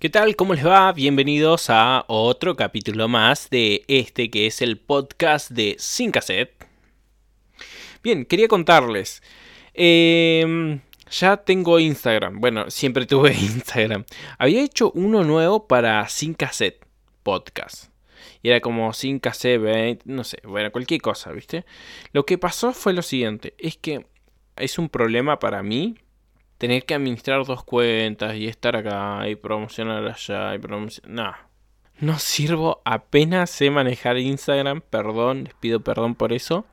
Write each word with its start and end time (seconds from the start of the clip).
¿Qué 0.00 0.10
tal? 0.10 0.36
¿Cómo 0.36 0.54
les 0.54 0.64
va? 0.64 0.92
Bienvenidos 0.92 1.70
a 1.70 2.04
otro 2.06 2.54
capítulo 2.54 3.08
más 3.08 3.50
de 3.50 3.84
este 3.88 4.30
que 4.30 4.46
es 4.46 4.62
el 4.62 4.78
podcast 4.78 5.50
de 5.50 5.74
Sin 5.80 6.12
Cassette. 6.12 6.52
Bien, 8.04 8.24
quería 8.24 8.46
contarles. 8.46 9.24
Em, 9.74 10.78
ya 11.10 11.38
tengo 11.38 11.80
Instagram. 11.80 12.38
Bueno, 12.40 12.70
siempre 12.70 13.06
tuve 13.06 13.34
Instagram. 13.40 14.04
Había 14.38 14.62
hecho 14.62 14.92
uno 14.92 15.24
nuevo 15.24 15.66
para 15.66 16.08
Sin 16.08 16.34
Cassette 16.34 16.86
Podcast. 17.24 17.86
Y 18.40 18.50
era 18.50 18.60
como 18.60 18.92
Sin 18.92 19.18
Cassette, 19.18 20.02
no 20.04 20.22
sé, 20.22 20.38
bueno, 20.44 20.70
cualquier 20.70 21.00
cosa, 21.00 21.32
¿viste? 21.32 21.64
Lo 22.12 22.24
que 22.24 22.38
pasó 22.38 22.72
fue 22.72 22.92
lo 22.92 23.02
siguiente. 23.02 23.54
Es 23.58 23.76
que 23.76 24.06
es 24.54 24.78
un 24.78 24.90
problema 24.90 25.40
para 25.40 25.64
mí 25.64 25.96
tener 26.58 26.84
que 26.84 26.94
administrar 26.94 27.44
dos 27.46 27.64
cuentas 27.64 28.36
y 28.36 28.46
estar 28.46 28.76
acá 28.76 29.28
y 29.28 29.36
promocionar 29.36 30.06
allá 30.06 30.54
y 30.54 30.58
promocionar... 30.58 31.10
No, 31.10 31.34
no 32.00 32.18
sirvo, 32.18 32.82
apenas 32.84 33.50
sé 33.50 33.70
manejar 33.70 34.18
Instagram, 34.18 34.82
perdón, 34.82 35.44
les 35.44 35.54
pido 35.54 35.80
perdón 35.80 36.14
por 36.14 36.32
eso. 36.32 36.66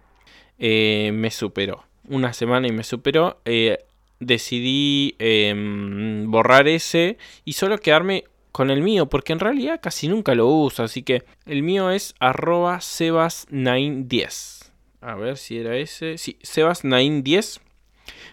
Eh, 0.59 1.11
me 1.13 1.31
superó, 1.31 1.83
una 2.07 2.33
semana 2.33 2.67
y 2.67 2.71
me 2.71 2.83
superó. 2.83 3.39
Eh, 3.45 3.85
decidí 4.19 5.15
em, 5.19 6.29
borrar 6.29 6.67
ese 6.67 7.17
y 7.43 7.53
solo 7.53 7.77
quedarme 7.79 8.25
con 8.51 8.69
el 8.69 8.81
mío, 8.81 9.07
porque 9.07 9.33
en 9.33 9.39
realidad 9.39 9.81
casi 9.81 10.07
nunca 10.07 10.33
lo 10.33 10.47
uso, 10.47 10.83
así 10.83 11.03
que 11.03 11.23
el 11.45 11.61
mío 11.61 11.89
es 11.89 12.15
arroba 12.19 12.77
sebas910. 12.77 14.71
A 15.01 15.15
ver 15.15 15.37
si 15.37 15.57
era 15.57 15.75
ese. 15.75 16.17
Sí, 16.17 16.37
sebas910. 16.41 17.59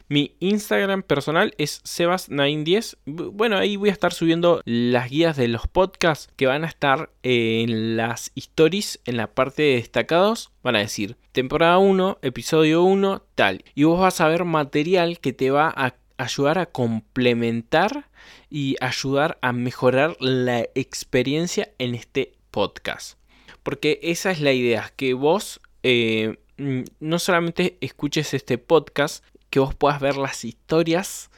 Mi 0.09 0.37
Instagram 0.41 1.03
personal 1.03 1.55
es 1.59 1.83
sebas910. 1.85 2.99
Bueno, 3.05 3.57
ahí 3.57 3.77
voy 3.77 3.89
a 3.89 3.93
estar 3.93 4.13
subiendo 4.13 4.61
las 4.65 5.11
guías 5.11 5.37
de 5.37 5.49
los 5.49 5.67
podcasts 5.67 6.33
que 6.37 6.47
van 6.47 6.65
a 6.65 6.69
estar 6.69 7.11
en 7.23 7.97
las 7.97 8.33
stories, 8.35 9.01
en 9.05 9.17
la 9.17 9.35
parte 9.35 9.63
de 9.63 9.75
destacados. 9.77 10.51
Van 10.63 10.77
a 10.77 10.81
decir 10.81 11.17
temporada 11.33 11.79
1, 11.79 12.19
episodio 12.23 12.83
1, 12.83 13.23
tal. 13.35 13.65
Y 13.75 13.85
vos 13.85 14.01
vas 14.01 14.21
a 14.21 14.29
ver 14.29 14.45
material 14.45 15.19
que 15.21 15.33
te 15.33 15.51
va 15.51 15.73
a 15.75 15.95
ayudar 16.19 16.59
a 16.59 16.67
complementar 16.67 18.09
y 18.51 18.77
ayudar 18.81 19.39
a 19.43 19.53
mejorar 19.53 20.17
la 20.21 20.61
experiencia 20.75 21.73
en 21.79 21.95
este 21.95 22.35
podcast. 22.51 23.19
Porque 23.63 24.01
esa 24.03 24.31
es 24.31 24.41
la 24.41 24.53
idea, 24.53 24.93
que 24.97 25.15
vos 25.15 25.61
eh, 25.83 26.39
no 26.57 27.19
solamente 27.19 27.79
escuches 27.81 28.35
este 28.35 28.59
podcast, 28.59 29.25
que 29.53 29.61
vos 29.61 29.75
puedas 29.75 30.01
ver 30.01 30.17
las 30.17 30.47
historias 30.47 31.31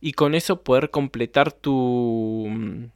y 0.00 0.12
con 0.12 0.34
eso 0.34 0.62
poder 0.62 0.90
completar 0.90 1.50
tu, 1.50 2.90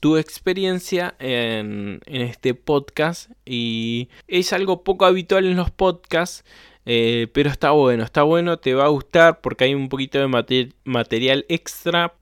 tu 0.00 0.16
experiencia 0.16 1.14
en, 1.20 2.00
este 2.06 2.52
podcast. 2.54 3.30
Y 3.46 4.08
es 4.26 4.52
algo 4.52 4.82
poco 4.82 5.06
habitual 5.06 5.46
en 5.46 5.56
los 5.56 5.70
podcasts. 5.70 6.44
Eh, 6.84 7.28
pero 7.32 7.48
está 7.48 7.70
bueno, 7.70 8.02
está 8.02 8.22
bueno, 8.24 8.58
te 8.58 8.74
va 8.74 8.86
a 8.86 8.88
gustar 8.88 9.40
porque 9.40 9.64
hay 9.64 9.74
un 9.74 9.88
poquito 9.88 10.18
de 10.18 10.72
material 10.84 11.46
extra. 11.48 12.14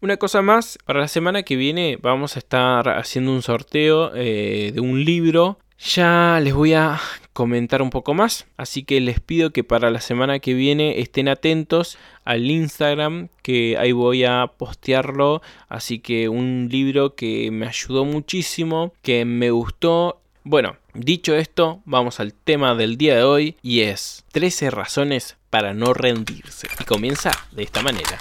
Una 0.00 0.18
cosa 0.18 0.42
más, 0.42 0.78
para 0.84 1.00
la 1.00 1.08
semana 1.08 1.42
que 1.42 1.56
viene 1.56 1.98
vamos 2.00 2.36
a 2.36 2.38
estar 2.38 2.88
haciendo 2.90 3.32
un 3.32 3.42
sorteo 3.42 4.12
eh, 4.14 4.70
de 4.72 4.80
un 4.80 5.04
libro 5.04 5.58
ya 5.82 6.38
les 6.42 6.52
voy 6.52 6.74
a 6.74 7.00
comentar 7.32 7.82
un 7.82 7.90
poco 7.90 8.14
más, 8.14 8.46
así 8.56 8.82
que 8.82 9.00
les 9.00 9.20
pido 9.20 9.50
que 9.50 9.64
para 9.64 9.90
la 9.90 10.00
semana 10.00 10.40
que 10.40 10.54
viene 10.54 11.00
estén 11.00 11.28
atentos 11.28 11.98
al 12.24 12.50
Instagram, 12.50 13.28
que 13.42 13.76
ahí 13.78 13.92
voy 13.92 14.24
a 14.24 14.52
postearlo, 14.56 15.42
así 15.68 16.00
que 16.00 16.28
un 16.28 16.68
libro 16.70 17.14
que 17.14 17.50
me 17.50 17.66
ayudó 17.66 18.04
muchísimo, 18.04 18.92
que 19.02 19.24
me 19.24 19.50
gustó. 19.50 20.20
Bueno, 20.42 20.76
dicho 20.94 21.34
esto, 21.34 21.82
vamos 21.84 22.20
al 22.20 22.34
tema 22.34 22.74
del 22.74 22.96
día 22.96 23.16
de 23.16 23.22
hoy 23.22 23.56
y 23.62 23.80
es 23.80 24.24
13 24.32 24.70
razones 24.70 25.36
para 25.50 25.74
no 25.74 25.94
rendirse. 25.94 26.68
Y 26.80 26.84
comienza 26.84 27.30
de 27.52 27.62
esta 27.62 27.82
manera. 27.82 28.18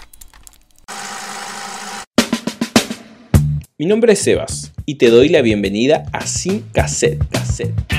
Mi 3.77 3.85
nombre 3.85 4.11
es 4.11 4.19
Sebas 4.19 4.73
y 4.85 4.95
te 4.95 5.09
doy 5.09 5.29
la 5.29 5.41
bienvenida 5.41 6.03
a 6.11 6.27
Sin 6.27 6.63
Cassette 6.73 7.25
Cassette. 7.29 7.98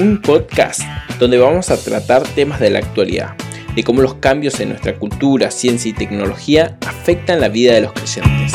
Un 0.00 0.22
podcast 0.22 0.80
donde 1.18 1.36
vamos 1.36 1.68
a 1.68 1.76
tratar 1.76 2.22
temas 2.22 2.58
de 2.58 2.70
la 2.70 2.78
actualidad, 2.78 3.34
de 3.74 3.84
cómo 3.84 4.00
los 4.00 4.14
cambios 4.14 4.58
en 4.58 4.70
nuestra 4.70 4.98
cultura, 4.98 5.50
ciencia 5.50 5.90
y 5.90 5.92
tecnología 5.92 6.78
afectan 6.86 7.38
la 7.38 7.50
vida 7.50 7.74
de 7.74 7.82
los 7.82 7.92
creyentes. 7.92 8.52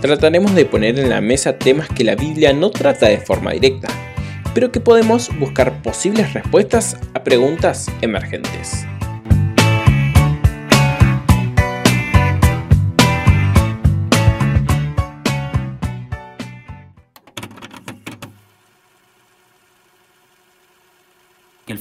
Trataremos 0.00 0.56
de 0.56 0.64
poner 0.64 0.98
en 0.98 1.08
la 1.08 1.20
mesa 1.20 1.56
temas 1.56 1.88
que 1.88 2.02
la 2.02 2.16
Biblia 2.16 2.52
no 2.52 2.72
trata 2.72 3.06
de 3.06 3.18
forma 3.18 3.52
directa, 3.52 3.86
pero 4.54 4.72
que 4.72 4.80
podemos 4.80 5.30
buscar 5.38 5.80
posibles 5.80 6.32
respuestas 6.32 6.96
a 7.14 7.22
preguntas 7.22 7.88
emergentes. 8.00 8.88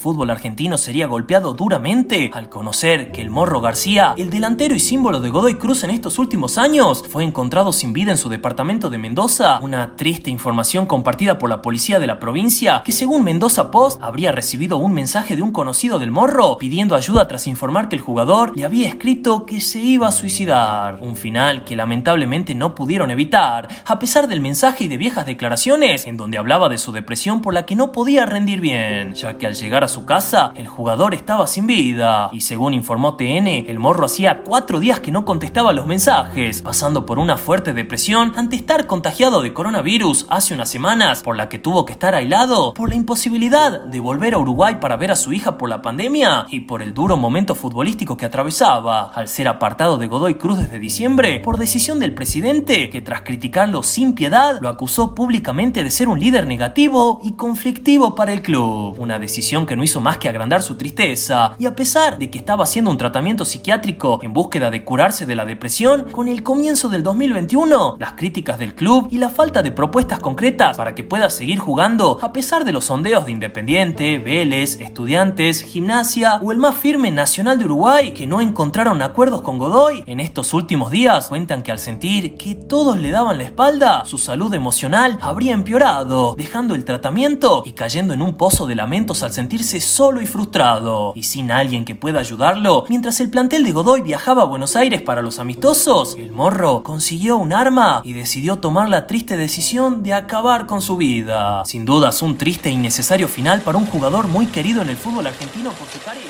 Fútbol 0.04 0.32
argentino 0.32 0.78
sería 0.78 1.08
golpeado 1.08 1.54
duramente 1.54 2.30
al 2.34 2.50
conocer 2.50 3.14
que 3.14 3.22
el 3.22 3.30
Morro 3.30 3.62
García, 3.62 4.14
el 4.18 4.30
delantero 4.30 4.76
y 4.76 4.80
símbolo 4.82 5.22
de 5.22 5.30
Godoy 5.30 5.56
Cruz 5.56 5.86
en 5.86 5.92
estos 5.92 6.20
últimos 6.20 6.58
años, 6.58 7.06
fue 7.10 7.24
encontrado 7.24 7.72
sin 7.72 7.94
vida 7.94 8.12
en 8.12 8.18
su 8.18 8.28
departamento 8.28 8.90
de 8.90 8.98
Mendoza. 8.98 9.60
Una 9.62 9.96
triste 9.96 10.30
información 10.30 10.88
compartida 10.88 11.40
por 11.40 11.50
la 11.50 11.62
policía 11.62 12.00
de 12.00 12.08
la 12.08 12.20
provincia, 12.20 12.82
que 12.84 12.92
según 12.92 13.24
Mendoza 13.24 13.72
Post 13.72 14.04
habría 14.04 14.34
recibido 14.34 14.76
un 14.76 14.92
mensaje 14.94 15.38
de 15.38 15.42
un 15.42 15.54
conocido 15.54 16.00
del 16.00 16.12
Morro 16.12 16.58
pidiendo 16.58 16.96
ayuda 16.96 17.26
tras 17.30 17.48
informar 17.48 17.88
que 17.88 17.96
el 17.96 18.02
jugador 18.02 18.52
le 18.58 18.66
había 18.66 18.90
escrito 18.90 19.46
que 19.46 19.62
se 19.62 19.80
iba 19.80 20.10
a 20.10 20.12
suicidar. 20.12 20.98
Un 21.00 21.16
final 21.16 21.64
que 21.64 21.78
lamentablemente 21.78 22.56
no 22.56 22.76
pudieron 22.76 23.10
evitar, 23.10 23.70
a 23.86 24.00
pesar 24.00 24.28
del 24.28 24.42
mensaje 24.42 24.84
y 24.84 24.88
de 24.90 24.98
viejas 24.98 25.26
declaraciones 25.26 26.08
en 26.08 26.18
donde 26.18 26.38
hablaba 26.38 26.68
de 26.68 26.78
su 26.78 26.92
depresión 26.92 27.42
por 27.42 27.54
la 27.54 27.66
que 27.66 27.78
no 27.78 27.94
podía 27.94 28.26
rendir 28.26 28.60
bien, 28.60 29.14
ya 29.14 29.38
que 29.38 29.48
al 29.48 29.56
llegar 29.56 29.86
a 29.86 29.93
su 29.94 30.06
casa, 30.06 30.52
el 30.56 30.68
jugador 30.68 31.14
estaba 31.14 31.48
sin 31.48 31.68
vida. 31.68 32.30
Y 32.34 32.42
según 32.42 32.74
informó 32.74 33.16
TN, 33.16 33.48
el 33.68 33.80
morro 33.80 34.06
hacía 34.06 34.42
cuatro 34.44 34.80
días 34.80 35.00
que 35.00 35.12
no 35.12 35.24
contestaba 35.24 35.72
los 35.72 35.86
mensajes, 35.86 36.62
pasando 36.62 37.06
por 37.06 37.20
una 37.20 37.38
fuerte 37.38 37.74
depresión 37.74 38.34
ante 38.36 38.56
estar 38.56 38.88
contagiado 38.88 39.42
de 39.42 39.54
coronavirus 39.54 40.26
hace 40.30 40.56
unas 40.56 40.70
semanas, 40.70 41.22
por 41.22 41.38
la 41.38 41.48
que 41.48 41.60
tuvo 41.60 41.86
que 41.86 41.94
estar 41.94 42.16
aislado, 42.16 42.74
por 42.74 42.90
la 42.90 42.96
imposibilidad 42.96 43.82
de 43.82 44.00
volver 44.00 44.34
a 44.34 44.40
Uruguay 44.40 44.78
para 44.82 44.98
ver 44.98 45.12
a 45.12 45.16
su 45.16 45.32
hija 45.32 45.58
por 45.58 45.70
la 45.70 45.82
pandemia 45.82 46.48
y 46.50 46.62
por 46.62 46.82
el 46.82 46.94
duro 46.94 47.16
momento 47.16 47.54
futbolístico 47.54 48.18
que 48.18 48.26
atravesaba, 48.26 49.12
al 49.14 49.28
ser 49.28 49.48
apartado 49.48 49.98
de 49.98 50.08
Godoy 50.08 50.36
Cruz 50.36 50.58
desde 50.58 50.80
diciembre 50.80 51.40
por 51.40 51.58
decisión 51.58 52.00
del 52.00 52.16
presidente, 52.16 52.90
que 52.90 53.02
tras 53.02 53.22
criticarlo 53.22 53.84
sin 53.84 54.14
piedad, 54.14 54.58
lo 54.60 54.70
acusó 54.70 55.14
públicamente 55.14 55.84
de 55.84 55.92
ser 55.92 56.08
un 56.08 56.20
líder 56.20 56.48
negativo 56.48 57.22
y 57.24 57.34
conflictivo 57.34 58.16
para 58.16 58.34
el 58.34 58.42
club. 58.42 58.96
Una 58.98 59.20
decisión 59.20 59.66
que 59.66 59.76
no 59.76 59.83
hizo 59.84 60.02
más 60.02 60.18
que 60.18 60.30
agrandar 60.30 60.62
su 60.62 60.76
tristeza, 60.76 61.56
y 61.60 61.66
a 61.66 61.76
pesar 61.76 62.18
de 62.18 62.30
que 62.30 62.38
estaba 62.38 62.64
haciendo 62.64 62.92
un 62.92 62.98
tratamiento 62.98 63.46
psiquiátrico 63.46 64.20
en 64.24 64.34
búsqueda 64.34 64.72
de 64.72 64.84
curarse 64.84 65.26
de 65.26 65.36
la 65.36 65.46
depresión, 65.46 66.08
con 66.12 66.28
el 66.28 66.44
comienzo 66.44 66.90
del 66.90 67.04
2021, 67.04 67.98
las 68.00 68.14
críticas 68.14 68.60
del 68.60 68.76
club 68.76 69.08
y 69.12 69.18
la 69.18 69.30
falta 69.30 69.62
de 69.62 69.72
propuestas 69.72 70.20
concretas 70.20 70.78
para 70.78 70.96
que 70.96 71.04
pueda 71.04 71.30
seguir 71.30 71.60
jugando, 71.60 72.20
a 72.22 72.34
pesar 72.34 72.66
de 72.66 72.72
los 72.72 72.86
sondeos 72.86 73.26
de 73.26 73.32
Independiente, 73.32 74.20
Vélez, 74.20 74.80
Estudiantes, 74.80 75.64
Gimnasia 75.64 76.40
o 76.42 76.52
el 76.52 76.58
más 76.58 76.76
firme 76.76 77.12
Nacional 77.12 77.60
de 77.60 77.66
Uruguay, 77.66 78.12
que 78.12 78.28
no 78.28 78.42
encontraron 78.42 79.02
acuerdos 79.02 79.42
con 79.42 79.58
Godoy, 79.58 80.04
en 80.08 80.20
estos 80.20 80.54
últimos 80.54 80.92
días 80.92 81.28
cuentan 81.28 81.64
que 81.64 81.72
al 81.72 81.80
sentir 81.80 82.36
que 82.36 82.56
todos 82.56 82.98
le 82.98 83.12
daban 83.12 83.38
la 83.38 83.44
espalda, 83.44 84.04
su 84.06 84.18
salud 84.18 84.54
emocional 84.54 85.18
habría 85.22 85.54
empeorado, 85.54 86.36
dejando 86.38 86.76
el 86.76 86.86
tratamiento 86.86 87.64
y 87.66 87.74
cayendo 87.74 88.14
en 88.14 88.22
un 88.22 88.36
pozo 88.36 88.66
de 88.68 88.76
lamentos 88.76 89.24
al 89.24 89.34
solo 89.82 90.22
y 90.22 90.26
frustrado, 90.26 91.14
y 91.16 91.24
sin 91.24 91.52
alguien 91.52 91.86
que 91.86 91.96
pueda 91.96 92.20
ayudarlo, 92.20 92.86
mientras 92.90 93.20
el 93.20 93.30
plantel 93.30 93.64
de 93.64 93.72
Godoy 93.72 94.02
viajaba 94.02 94.44
a 94.44 94.46
Buenos 94.46 94.76
Aires 94.76 95.02
para 95.02 95.22
los 95.22 95.40
amistosos, 95.40 96.16
el 96.18 96.32
morro 96.32 96.84
consiguió 96.84 97.38
un 97.38 97.54
arma 97.54 98.02
y 98.04 98.14
decidió 98.14 98.58
tomar 98.58 98.90
la 98.90 99.08
triste 99.08 99.38
decisión 99.38 100.04
de 100.04 100.14
acabar 100.14 100.66
con 100.66 100.82
su 100.82 100.98
vida. 100.98 101.64
Sin 101.66 101.86
dudas, 101.86 102.22
un 102.22 102.38
triste 102.38 102.70
e 102.70 102.74
innecesario 102.74 103.28
final 103.28 103.62
para 103.62 103.78
un 103.78 103.86
jugador 103.86 104.28
muy 104.28 104.48
querido 104.48 104.82
en 104.82 104.90
el 104.90 104.98
fútbol 104.98 105.28
argentino 105.28 105.72
por 105.72 105.88
su 105.88 106.00
carisma. 106.00 106.30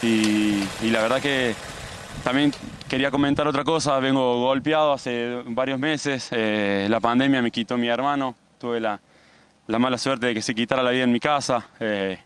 Y, 0.00 0.62
y, 0.80 0.90
la 0.90 1.02
verdad 1.02 1.20
que 1.20 1.56
también 2.22 2.52
quería 2.88 3.10
comentar 3.10 3.46
otra 3.46 3.64
cosa, 3.64 3.98
vengo 4.00 4.40
golpeado 4.40 4.92
hace 4.94 5.42
varios 5.46 5.78
meses, 5.78 6.28
eh, 6.32 6.86
la 6.88 7.00
pandemia 7.00 7.42
me 7.42 7.50
quitó 7.50 7.76
mi 7.76 7.88
hermano, 7.88 8.34
tuve 8.58 8.80
la, 8.80 8.98
la 9.66 9.78
mala 9.78 9.98
suerte 9.98 10.26
de 10.26 10.34
que 10.34 10.42
se 10.42 10.54
quitara 10.54 10.82
la 10.82 10.90
vida 10.90 11.04
en 11.04 11.12
mi 11.12 11.20
casa, 11.20 11.68
eh, 11.80 12.18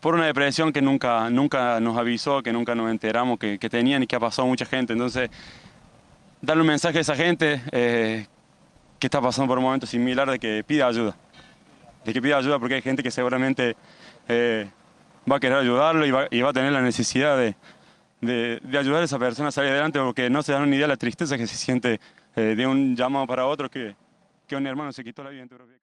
por 0.00 0.14
una 0.14 0.26
depresión 0.26 0.72
que 0.72 0.80
nunca, 0.80 1.28
nunca 1.30 1.80
nos 1.80 1.98
avisó, 1.98 2.42
que 2.42 2.52
nunca 2.52 2.74
nos 2.74 2.90
enteramos 2.90 3.38
que, 3.38 3.58
que 3.58 3.68
tenían 3.68 4.02
y 4.04 4.06
que 4.06 4.16
ha 4.16 4.20
pasado 4.20 4.46
a 4.46 4.50
mucha 4.50 4.66
gente. 4.66 4.92
Entonces, 4.92 5.30
darle 6.40 6.62
un 6.62 6.68
mensaje 6.68 6.98
a 6.98 7.00
esa 7.00 7.14
gente 7.14 7.62
eh, 7.70 8.26
que 8.98 9.06
está 9.06 9.20
pasando 9.20 9.48
por 9.48 9.58
un 9.58 9.64
momento 9.64 9.86
similar 9.86 10.28
de 10.28 10.38
que 10.38 10.64
pida 10.64 10.88
ayuda. 10.88 11.16
De 12.04 12.12
que 12.12 12.20
pida 12.20 12.36
ayuda 12.36 12.58
porque 12.58 12.74
hay 12.76 12.82
gente 12.82 13.02
que 13.02 13.12
seguramente 13.12 13.76
eh, 14.28 14.68
va 15.30 15.36
a 15.36 15.40
querer 15.40 15.58
ayudarlo 15.58 16.04
y 16.04 16.10
va, 16.10 16.26
y 16.30 16.40
va, 16.40 16.50
a 16.50 16.52
tener 16.52 16.72
la 16.72 16.82
necesidad 16.82 17.36
de, 17.36 17.54
de, 18.22 18.60
de, 18.62 18.78
ayudar 18.78 19.02
a 19.02 19.04
esa 19.04 19.18
persona 19.18 19.48
a 19.48 19.52
salir 19.52 19.72
adelante 19.72 19.98
porque 19.98 20.30
no 20.30 20.42
se 20.42 20.52
dan 20.52 20.70
ni 20.70 20.76
idea 20.76 20.86
de 20.86 20.92
la 20.94 20.96
tristeza 20.96 21.36
que 21.36 21.46
se 21.46 21.56
siente 21.56 22.00
eh, 22.36 22.54
de 22.56 22.66
un 22.66 22.96
llamado 22.96 23.26
para 23.26 23.46
otro 23.46 23.68
que, 23.68 23.94
que 24.46 24.56
un 24.56 24.66
hermano 24.66 24.92
se 24.92 25.04
quitó 25.04 25.22
la 25.22 25.30
vida 25.30 25.42
en 25.42 25.48
tu 25.48 25.56
propia 25.56 25.76
casa. 25.76 25.82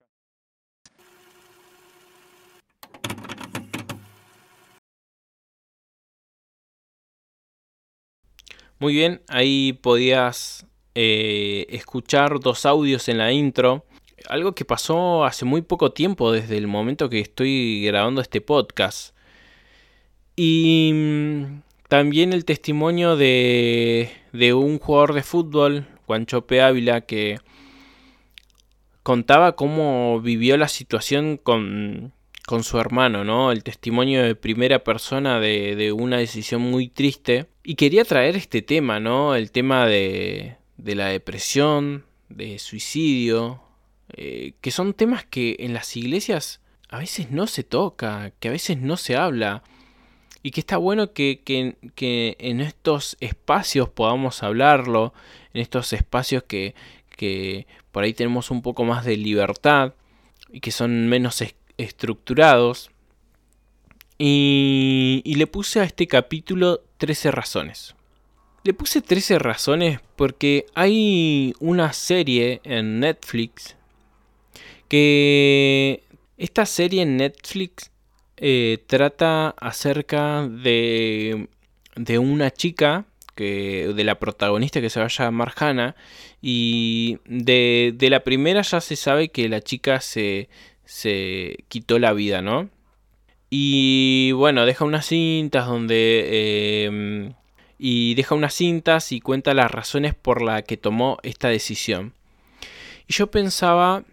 Muy 8.80 8.94
bien, 8.94 9.22
ahí 9.28 9.74
podías 9.74 10.66
eh, 10.96 11.68
escuchar 11.70 12.40
dos 12.40 12.66
audios 12.66 13.10
en 13.10 13.18
la 13.18 13.34
intro. 13.34 13.86
Algo 14.30 14.56
que 14.56 14.64
pasó 14.64 15.26
hace 15.26 15.44
muy 15.44 15.62
poco 15.62 15.92
tiempo, 15.92 16.32
desde 16.32 16.58
el 16.58 16.68
momento 16.68 17.10
que 17.10 17.20
estoy 17.20 17.84
grabando 17.86 18.22
este 18.22 18.40
podcast. 18.40 19.14
Y 20.38 20.92
mm, 20.94 21.69
también 21.90 22.32
el 22.32 22.46
testimonio 22.46 23.18
de, 23.18 24.12
de 24.32 24.54
un 24.54 24.80
jugador 24.80 25.14
de 25.14 25.24
fútbol, 25.24 25.88
Juanchope 26.06 26.62
Ávila, 26.62 27.02
que 27.02 27.40
contaba 29.04 29.56
cómo 29.56 30.22
vivió 30.22 30.56
la 30.56 30.68
situación 30.68 31.38
con, 31.38 32.14
con 32.46 32.64
su 32.64 32.80
hermano, 32.80 33.24
¿no? 33.24 33.52
El 33.52 33.64
testimonio 33.64 34.24
de 34.24 34.36
primera 34.36 34.84
persona 34.84 35.40
de, 35.40 35.76
de, 35.76 35.92
una 35.92 36.18
decisión 36.18 36.62
muy 36.62 36.90
triste. 36.90 37.48
Y 37.64 37.74
quería 37.74 38.06
traer 38.06 38.36
este 38.36 38.62
tema, 38.62 39.00
¿no? 39.00 39.36
El 39.36 39.52
tema 39.52 39.88
de, 39.88 40.58
de 40.78 40.96
la 40.96 41.08
depresión, 41.08 42.06
de 42.30 42.60
suicidio, 42.60 43.64
eh, 44.14 44.54
que 44.62 44.70
son 44.70 44.94
temas 44.94 45.26
que 45.26 45.56
en 45.60 45.74
las 45.74 45.98
iglesias 45.98 46.62
a 46.88 47.00
veces 47.00 47.32
no 47.32 47.48
se 47.48 47.64
toca, 47.64 48.32
que 48.40 48.50
a 48.50 48.52
veces 48.52 48.78
no 48.78 48.96
se 48.96 49.16
habla. 49.16 49.64
Y 50.42 50.52
que 50.52 50.62
está 50.62 50.78
bueno 50.78 51.14
que, 51.14 51.42
que, 51.44 51.76
que 51.96 52.38
en 52.40 52.62
estos 52.62 53.18
espacios 53.20 53.90
podamos 53.90 54.42
hablarlo, 54.42 55.14
en 55.54 55.62
estos 55.62 55.92
espacios 55.94 56.44
que, 56.44 56.76
que 57.16 57.68
por 57.92 58.04
ahí 58.04 58.14
tenemos 58.14 58.50
un 58.52 58.62
poco 58.62 58.86
más 58.86 59.04
de 59.04 59.18
libertad 59.18 59.94
y 60.52 60.62
que 60.62 60.72
son 60.72 61.08
menos 61.08 61.44
estructurados. 61.78 62.92
Y, 64.18 65.22
y, 65.26 65.36
le 65.36 65.48
puse 65.48 65.80
a 65.80 65.84
este 65.84 66.08
capítulo 66.08 66.82
13 66.98 67.32
razones. 67.32 67.96
Le 68.64 68.74
puse 68.74 69.02
13 69.02 69.40
razones 69.40 70.00
porque 70.18 70.66
hay 70.76 71.54
una 71.60 71.94
serie 71.94 72.60
en 72.66 73.00
Netflix 73.00 73.78
que 74.90 76.04
esta 76.38 76.66
serie 76.66 77.04
en 77.04 77.16
Netflix 77.16 77.92
eh, 78.42 78.84
trata 78.88 79.50
acerca 79.50 80.48
de, 80.48 81.48
de 81.96 82.20
una 82.20 82.52
chica 82.52 83.06
que, 83.36 83.94
de 83.96 84.04
la 84.04 84.20
protagonista 84.20 84.82
que 84.82 84.90
se 84.90 85.00
va 85.00 85.06
a 85.06 85.10
llamar 85.10 85.54
Hannah 85.56 85.96
y 86.42 87.20
de, 87.26 87.94
de 87.96 88.10
la 88.10 88.24
primera 88.24 88.62
ya 88.62 88.82
se 88.82 88.96
sabe 88.96 89.30
que 89.30 89.50
la 89.50 89.62
chica 89.62 90.02
se, 90.02 90.50
se 90.86 91.64
quitó 91.68 92.00
la 92.00 92.14
vida, 92.14 92.42
¿no? 92.42 92.70
Y 93.50 94.32
bueno, 94.34 94.66
deja 94.66 94.86
unas 94.86 95.06
cintas 95.08 95.68
donde... 95.68 96.26
Eh, 96.28 97.34
y 97.82 98.14
deja 98.16 98.36
unas 98.36 98.54
cintas 98.54 99.14
y 99.14 99.22
cuenta 99.22 99.54
las 99.54 99.72
razones 99.72 100.14
por 100.14 100.42
las 100.42 100.64
que 100.64 100.76
tomó 100.76 101.18
esta 101.24 101.48
decisión. 101.48 102.14
Y 103.08 103.14
yo 103.14 103.32
pensaba 103.32 104.04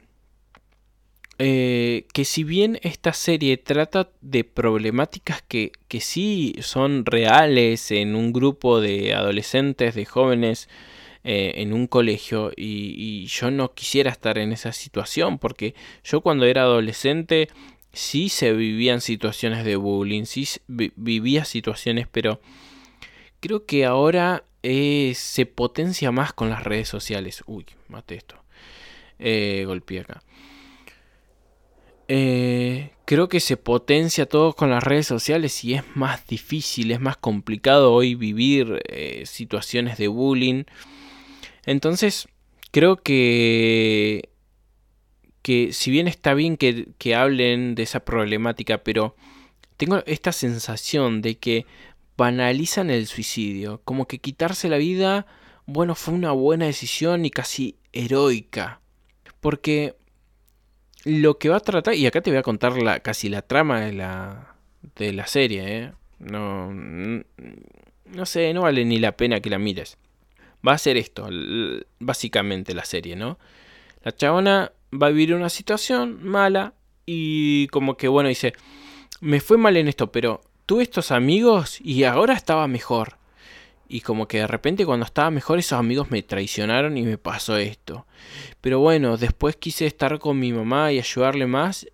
eh, 1.39 2.07
que 2.13 2.25
si 2.25 2.45
bien 2.45 2.79
esta 2.83 3.13
serie 3.13 3.57
trata 3.57 4.11
de 4.21 4.45
problemáticas 4.45 5.43
que, 5.43 5.73
que 5.89 6.01
sí 6.01 6.55
son 6.61 7.05
reales 7.05 7.91
en 7.91 8.15
un 8.17 8.33
grupo 8.33 8.81
de 8.81 9.15
adolescentes, 9.15 9.95
de 9.95 10.05
jóvenes, 10.05 10.69
eh, 11.29 11.61
en 11.61 11.73
un 11.73 11.89
colegio 11.89 12.53
y, 12.57 13.27
yo 13.27 13.51
no 13.51 13.75
quisiera 13.75 14.13
estar 14.13 14.39
en 14.39 14.53
esa 14.53 14.71
situación 14.71 15.39
porque 15.39 15.75
yo 16.05 16.21
cuando 16.21 16.47
era 16.47 16.63
adolescente 16.63 17.49
sí 17.93 18.29
se 18.29 18.53
vivían 18.53 19.01
situaciones 19.01 19.65
de 19.65 19.75
bullying, 19.75 20.23
sí 20.23 20.47
vivía 20.69 21.45
situaciones, 21.45 22.07
pero 22.07 22.41
creo 23.41 23.67
que 23.67 23.85
ahora 23.85 24.45
eh, 24.63 25.15
se 25.17 25.47
potencia 25.47 26.13
más 26.13 26.33
con 26.33 26.49
las 26.49 26.63
redes 26.63 26.89
sociales. 26.89 27.43
Uy, 27.47 27.67
mate 27.89 28.15
esto. 28.15 28.37
Eh, 29.19 29.65
golpeé 29.67 30.03
acá. 30.03 30.23
Eh, 32.09 32.91
creo 33.05 33.29
que 33.29 33.41
se 33.41 33.57
potencia 33.57 34.27
todo 34.27 34.53
con 34.53 34.71
las 34.71 34.83
redes 34.83 35.07
sociales 35.07 35.65
y 35.65 35.75
es 35.75 35.85
más 35.97 36.27
difícil, 36.27 36.93
es 36.93 37.01
más 37.01 37.17
complicado 37.17 37.93
hoy 37.93 38.15
vivir 38.15 38.83
eh, 38.89 39.25
situaciones 39.27 39.99
de 39.99 40.09
bullying. 40.09 40.65
Entonces, 41.65 42.29
creo 42.71 42.97
que, 42.97 44.29
que 45.43 45.73
si 45.73 45.91
bien 45.91 46.07
está 46.09 46.35
bien 46.35 46.57
que, 46.57 46.89
que 46.99 47.15
hablen 47.15 47.75
de 47.75 47.83
esa 47.83 48.01
problemática, 48.01 48.79
pero 48.79 49.17
tengo 49.77 50.03
esta 50.07 50.33
sensación 50.33 51.23
de 51.23 51.39
que 51.39 51.67
banalizan 52.17 52.91
el 52.91 53.07
suicidio, 53.07 53.81
como 53.85 54.07
que 54.07 54.19
quitarse 54.19 54.69
la 54.69 54.79
vida, 54.79 55.27
bueno, 55.67 55.95
fue 55.95 56.15
una 56.15 56.33
buena 56.33 56.67
decisión 56.67 57.25
y 57.27 57.31
casi 57.31 57.77
heroica. 57.93 58.81
Porque 59.41 59.97
lo 61.07 61.39
que 61.39 61.49
va 61.49 61.59
a 61.59 61.61
tratar, 61.61 61.95
y 61.95 62.05
acá 62.05 62.21
te 62.21 62.31
voy 62.31 62.39
a 62.39 62.43
contar 62.43 62.75
casi 63.01 63.29
la 63.29 63.41
trama 63.41 63.81
de 63.81 63.93
la, 63.93 64.57
de 64.97 65.13
la 65.13 65.29
serie, 65.29 65.79
¿eh? 65.79 65.93
No, 66.19 66.73
no 66.73 68.27
sé, 68.27 68.53
no 68.53 68.63
vale 68.63 68.85
ni 68.85 68.99
la 68.99 69.17
pena 69.17 69.41
que 69.41 69.49
la 69.49 69.61
mires. 69.61 69.99
Va 70.67 70.73
a 70.73 70.79
ser 70.79 70.97
esto, 70.97 71.29
básicamente 72.01 72.75
la 72.75 72.85
serie, 72.85 73.15
¿no? 73.15 73.39
La 74.03 74.17
chabona 74.17 74.73
va 74.93 75.07
a 75.07 75.11
vivir 75.11 75.33
una 75.33 75.49
situación 75.49 76.25
mala 76.25 76.75
y 77.07 77.69
como 77.69 77.97
que, 77.97 78.09
bueno, 78.09 78.29
dice, 78.29 78.55
me 79.21 79.39
fue 79.39 79.59
mal 79.59 79.77
en 79.77 79.87
esto, 79.87 80.11
pero 80.11 80.41
tuve 80.67 80.83
estos 80.83 81.13
amigos 81.13 81.81
y 81.81 82.03
ahora 82.03 82.35
estaba 82.35 82.67
mejor. 82.67 83.17
Y 83.89 84.01
como 84.01 84.27
que 84.27 84.39
de 84.39 84.47
repente 84.47 84.85
cuando 84.85 85.07
estaba 85.07 85.31
mejor 85.31 85.59
esos 85.59 85.79
amigos 85.79 86.11
me 86.11 86.23
traicionaron 86.23 86.97
y 86.99 87.03
me 87.03 87.19
pasó 87.19 87.57
esto. 87.57 88.07
Pero 88.61 88.81
bueno, 88.81 89.17
después 89.17 89.57
quise 89.57 89.87
estar 89.87 90.19
con 90.19 90.39
mi 90.39 90.53
mamá 90.53 90.93
y 90.93 90.99
ayudarle 90.99 91.47
más 91.47 91.87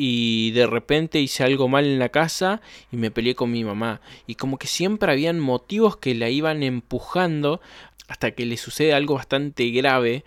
y 0.00 0.52
de 0.52 0.66
repente 0.68 1.20
hice 1.20 1.42
algo 1.42 1.66
mal 1.66 1.84
en 1.84 1.98
la 1.98 2.10
casa 2.10 2.60
y 2.92 2.96
me 2.96 3.10
peleé 3.10 3.34
con 3.34 3.50
mi 3.50 3.64
mamá. 3.64 4.00
Y 4.28 4.36
como 4.36 4.56
que 4.56 4.68
siempre 4.68 5.10
habían 5.10 5.40
motivos 5.40 5.96
que 5.96 6.14
la 6.14 6.28
iban 6.28 6.62
empujando 6.62 7.60
hasta 8.06 8.30
que 8.30 8.46
le 8.46 8.56
sucede 8.56 8.94
algo 8.94 9.14
bastante 9.14 9.68
grave. 9.70 10.24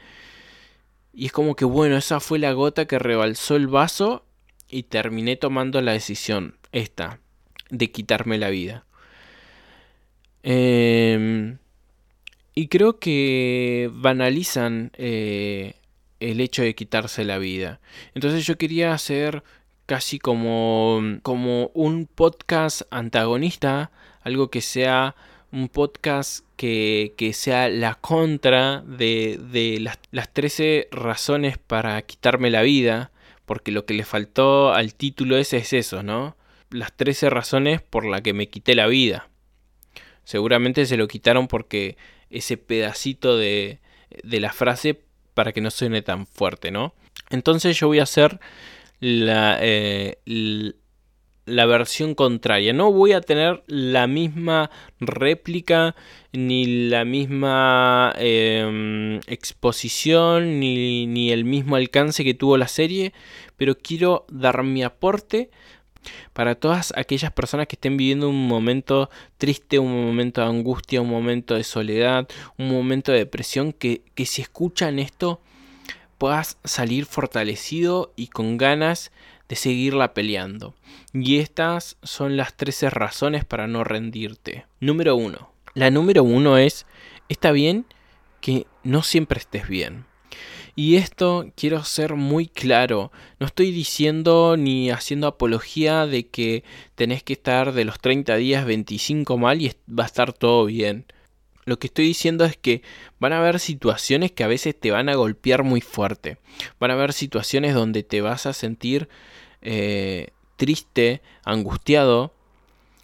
Y 1.13 1.28
es 1.28 1.32
como 1.32 1.56
que 1.56 1.63
bueno, 1.63 1.96
esa 1.96 2.20
fue 2.20 2.38
la 2.38 2.51
gota 2.51 2.86
que 2.86 3.00
rebalsó 3.00 3.56
el 3.56 3.68
vaso 3.68 4.25
y 4.70 4.84
terminé 4.84 5.38
tomando 5.38 5.82
la 5.82 5.94
decisión, 5.94 6.58
esta, 6.74 7.20
de 7.70 7.92
quitarme 7.92 8.38
la 8.38 8.50
vida. 8.50 8.86
Eh, 10.43 11.57
y 12.53 12.67
creo 12.67 13.00
que 13.00 13.89
banalizan 13.93 14.91
eh, 14.95 15.75
el 16.19 16.41
hecho 16.41 16.63
de 16.63 16.75
quitarse 16.75 17.24
la 17.24 17.38
vida. 17.38 17.79
Entonces 18.13 18.45
yo 18.45 18.57
quería 18.57 18.93
hacer 18.93 19.43
casi 19.86 20.19
como, 20.19 21.01
como 21.24 21.71
un 21.74 22.07
podcast 22.07 22.83
antagonista, 22.91 23.91
algo 24.21 24.50
que 24.50 24.62
sea 24.62 25.15
un 25.51 25.67
podcast 25.67 26.45
que, 26.55 27.13
que 27.17 27.33
sea 27.33 27.67
la 27.69 27.95
contra 27.95 28.81
de, 28.81 29.39
de 29.51 29.79
las, 29.81 30.00
las 30.12 30.31
13 30.33 30.88
razones 30.91 31.57
para 31.57 32.01
quitarme 32.03 32.50
la 32.50 32.62
vida, 32.62 33.12
porque 33.45 33.71
lo 33.71 33.86
que 33.86 33.93
le 33.93 34.05
faltó 34.05 34.74
al 34.74 34.93
título 34.95 35.38
ese 35.38 35.57
es 35.57 35.74
eso, 35.74 36.03
¿no? 36.03 36.36
las 36.71 36.93
13 36.93 37.29
razones 37.29 37.81
por 37.81 38.05
las 38.05 38.21
que 38.21 38.33
me 38.33 38.50
quité 38.50 38.75
la 38.75 38.88
vida. 38.88 39.27
Seguramente 40.24 40.86
se 40.86 40.98
lo 40.98 41.08
quitaron 41.08 41.48
porque 41.48 41.98
ese 42.30 42.58
pedacito 42.58 43.38
de, 43.38 43.80
de 44.24 44.40
la 44.40 44.54
frase 44.54 45.01
para 45.34 45.51
que 45.51 45.62
no 45.62 45.72
suene 45.72 46.01
tan 46.01 46.25
fuerte, 46.25 46.72
¿no? 46.72 46.94
Entonces 47.30 47.78
yo 47.80 47.88
voy 47.88 48.00
a 48.00 48.04
hacer 48.04 48.40
la, 49.00 49.58
eh, 49.62 50.20
la 51.46 51.66
versión 51.66 52.16
contraria. 52.16 52.74
No 52.74 52.92
voy 52.92 53.13
a 53.13 53.22
tener 53.22 53.63
la 53.68 54.08
misma 54.08 54.70
réplica, 55.00 55.96
ni 56.32 56.88
la 56.90 57.06
misma 57.06 58.13
em, 58.18 59.20
exposición, 59.28 60.60
ni, 60.60 61.08
ni 61.08 61.32
el 61.32 61.46
mismo 61.46 61.75
alcance 61.75 62.24
que 62.24 62.34
tuvo 62.34 62.58
la 62.58 62.68
serie, 62.68 63.13
pero 63.58 63.78
quiero 63.78 64.25
dar 64.30 64.63
mi 64.63 64.84
aporte 64.84 65.50
para 66.34 66.55
todas 66.55 66.93
aquellas 66.96 67.31
personas 67.31 67.67
que 67.67 67.75
estén 67.75 67.98
viviendo 67.98 68.29
un 68.29 68.48
momento 68.48 69.10
triste, 69.38 69.79
un 69.79 70.05
momento 70.05 70.41
de 70.41 70.48
angustia, 70.48 71.01
un 71.01 71.10
momento 71.10 71.55
de 71.55 71.63
soledad, 71.63 72.27
un 72.58 72.70
momento 72.70 73.12
de 73.12 73.20
depresión, 73.20 73.74
que, 73.74 74.01
que 74.15 74.25
si 74.25 74.41
escuchan 74.41 75.00
esto 75.00 75.41
puedas 76.17 76.58
salir 76.63 77.05
fortalecido 77.05 78.13
y 78.15 78.27
con 78.27 78.58
ganas 78.58 79.12
de 79.50 79.55
seguirla 79.55 80.13
peleando. 80.13 80.75
Y 81.13 81.39
estas 81.39 81.98
son 82.03 82.38
las 82.38 82.55
13 82.55 82.89
razones 82.89 83.43
para 83.43 83.67
no 83.67 83.84
rendirte. 83.84 84.65
Número 84.79 85.15
1. 85.15 85.51
La 85.74 85.89
número 85.89 86.24
1 86.24 86.58
es, 86.58 86.86
está 87.27 87.51
bien 87.51 87.86
que 88.39 88.67
no 88.84 89.03
siempre 89.03 89.39
estés 89.39 89.67
bien. 89.67 90.05
Y 90.75 90.96
esto 90.96 91.51
quiero 91.56 91.84
ser 91.84 92.16
muy 92.16 92.48
claro, 92.48 93.12
no 93.40 93.46
estoy 93.46 93.72
diciendo 93.72 94.56
ni 94.58 94.90
haciendo 94.90 95.28
apología 95.28 96.06
de 96.08 96.28
que 96.28 96.63
tenés 96.96 97.24
que 97.24 97.34
estar 97.34 97.74
de 97.74 97.86
los 97.86 98.00
30 98.00 98.36
días 98.38 98.66
25 98.66 99.38
mal 99.38 99.62
y 99.62 99.74
va 99.88 100.04
a 100.04 100.08
estar 100.08 100.34
todo 100.34 100.66
bien. 100.66 101.06
Lo 101.66 101.78
que 101.78 101.88
estoy 101.88 102.06
diciendo 102.06 102.46
es 102.46 102.58
que 102.58 102.82
van 103.20 103.34
a 103.34 103.40
haber 103.40 103.60
situaciones 103.60 104.32
que 104.32 104.44
a 104.44 104.48
veces 104.48 104.80
te 104.80 104.92
van 104.92 105.10
a 105.10 105.16
golpear 105.16 105.63
muy 105.63 105.82
fuerte. 105.82 106.38
Van 106.80 106.90
a 106.90 106.96
haber 106.96 107.13
situaciones 107.13 107.75
donde 107.75 108.04
te 108.04 108.22
vas 108.22 108.46
a 108.46 108.54
sentir 108.54 109.10
eh, 109.62 110.30
triste, 110.56 111.22
angustiado, 111.44 112.34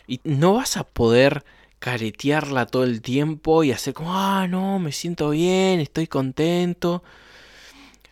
y 0.08 0.22
no 0.24 0.54
vas 0.56 0.78
a 0.78 0.86
poder 0.86 1.44
caretearla 1.80 2.66
todo 2.66 2.84
el 2.84 3.02
tiempo 3.02 3.64
y 3.64 3.72
hacer 3.72 3.94
como, 3.94 4.16
ah, 4.16 4.48
no, 4.48 4.80
me 4.80 4.92
siento 4.92 5.30
bien, 5.32 5.80
estoy 5.80 6.08
contento. 6.08 7.04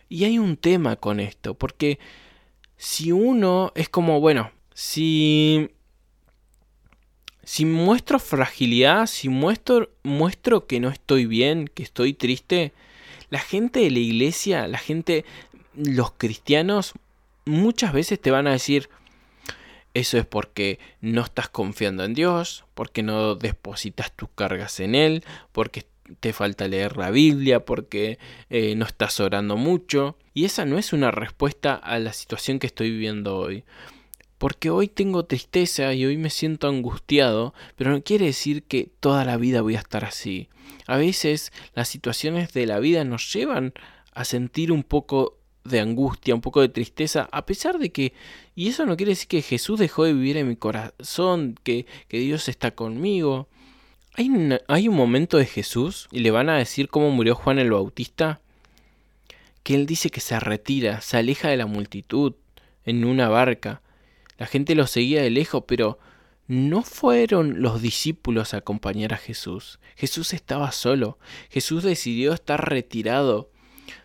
Y 0.08 0.24
hay 0.24 0.38
un 0.38 0.56
tema 0.56 0.96
con 0.96 1.20
esto, 1.20 1.54
porque 1.54 1.98
si 2.76 3.12
uno 3.12 3.72
es 3.74 3.88
como, 3.88 4.20
bueno, 4.20 4.50
si 4.74 5.70
si 7.46 7.64
muestro 7.64 8.18
fragilidad, 8.18 9.06
si 9.06 9.28
muestro, 9.28 9.90
muestro 10.02 10.66
que 10.66 10.80
no 10.80 10.88
estoy 10.88 11.26
bien, 11.26 11.70
que 11.72 11.84
estoy 11.84 12.12
triste, 12.12 12.72
la 13.30 13.38
gente 13.38 13.80
de 13.80 13.90
la 13.92 14.00
iglesia, 14.00 14.66
la 14.66 14.78
gente, 14.78 15.24
los 15.76 16.10
cristianos, 16.10 16.94
muchas 17.44 17.92
veces 17.92 18.20
te 18.20 18.32
van 18.32 18.48
a 18.48 18.52
decir, 18.52 18.90
eso 19.94 20.18
es 20.18 20.26
porque 20.26 20.80
no 21.00 21.22
estás 21.22 21.48
confiando 21.48 22.04
en 22.04 22.14
Dios, 22.14 22.64
porque 22.74 23.04
no 23.04 23.36
depositas 23.36 24.10
tus 24.10 24.28
cargas 24.34 24.80
en 24.80 24.96
Él, 24.96 25.24
porque 25.52 25.86
te 26.20 26.32
falta 26.32 26.68
leer 26.68 26.96
la 26.96 27.10
Biblia, 27.10 27.64
porque 27.64 28.18
eh, 28.50 28.74
no 28.76 28.84
estás 28.84 29.20
orando 29.20 29.56
mucho. 29.56 30.16
Y 30.34 30.44
esa 30.44 30.64
no 30.64 30.78
es 30.78 30.92
una 30.92 31.10
respuesta 31.10 31.74
a 31.74 31.98
la 31.98 32.12
situación 32.12 32.58
que 32.58 32.66
estoy 32.66 32.90
viviendo 32.90 33.36
hoy 33.36 33.64
porque 34.38 34.70
hoy 34.70 34.88
tengo 34.88 35.24
tristeza 35.24 35.94
y 35.94 36.04
hoy 36.04 36.16
me 36.16 36.30
siento 36.30 36.68
angustiado, 36.68 37.54
pero 37.76 37.90
no 37.90 38.02
quiere 38.02 38.26
decir 38.26 38.64
que 38.64 38.90
toda 39.00 39.24
la 39.24 39.36
vida 39.36 39.62
voy 39.62 39.76
a 39.76 39.80
estar 39.80 40.04
así. 40.04 40.48
A 40.86 40.96
veces 40.96 41.52
las 41.74 41.88
situaciones 41.88 42.52
de 42.52 42.66
la 42.66 42.78
vida 42.78 43.04
nos 43.04 43.32
llevan 43.32 43.72
a 44.12 44.24
sentir 44.24 44.72
un 44.72 44.82
poco 44.82 45.38
de 45.64 45.80
angustia, 45.80 46.34
un 46.34 46.40
poco 46.40 46.60
de 46.60 46.68
tristeza, 46.68 47.28
a 47.32 47.44
pesar 47.44 47.78
de 47.78 47.90
que, 47.90 48.12
y 48.54 48.68
eso 48.68 48.86
no 48.86 48.96
quiere 48.96 49.12
decir 49.12 49.28
que 49.28 49.42
Jesús 49.42 49.80
dejó 49.80 50.04
de 50.04 50.12
vivir 50.12 50.36
en 50.36 50.48
mi 50.48 50.56
corazón, 50.56 51.56
que, 51.62 51.86
que 52.08 52.18
Dios 52.18 52.48
está 52.48 52.70
conmigo. 52.72 53.48
Hay 54.18 54.88
un, 54.88 54.96
momento 54.96 55.36
de 55.36 55.44
Jesús, 55.44 56.08
y 56.10 56.20
le 56.20 56.30
van 56.30 56.48
a 56.48 56.56
decir 56.56 56.88
cómo 56.88 57.10
murió 57.10 57.34
Juan 57.34 57.58
el 57.58 57.70
Bautista, 57.70 58.40
que 59.62 59.74
él 59.74 59.84
dice 59.84 60.08
que 60.08 60.20
se 60.20 60.40
retira, 60.40 61.02
se 61.02 61.18
aleja 61.18 61.48
de 61.48 61.58
la 61.58 61.66
multitud 61.66 62.32
en 62.86 63.04
una 63.04 63.28
barca, 63.28 63.82
la 64.38 64.46
gente 64.46 64.74
lo 64.74 64.86
seguía 64.86 65.22
de 65.22 65.28
lejos, 65.28 65.64
pero 65.66 65.98
no 66.46 66.82
fueron 66.82 67.60
los 67.60 67.82
discípulos 67.82 68.54
a 68.54 68.58
acompañar 68.58 69.12
a 69.12 69.18
Jesús. 69.18 69.80
Jesús 69.96 70.32
estaba 70.32 70.72
solo. 70.72 71.18
Jesús 71.50 71.82
decidió 71.82 72.32
estar 72.32 72.70
retirado, 72.70 73.50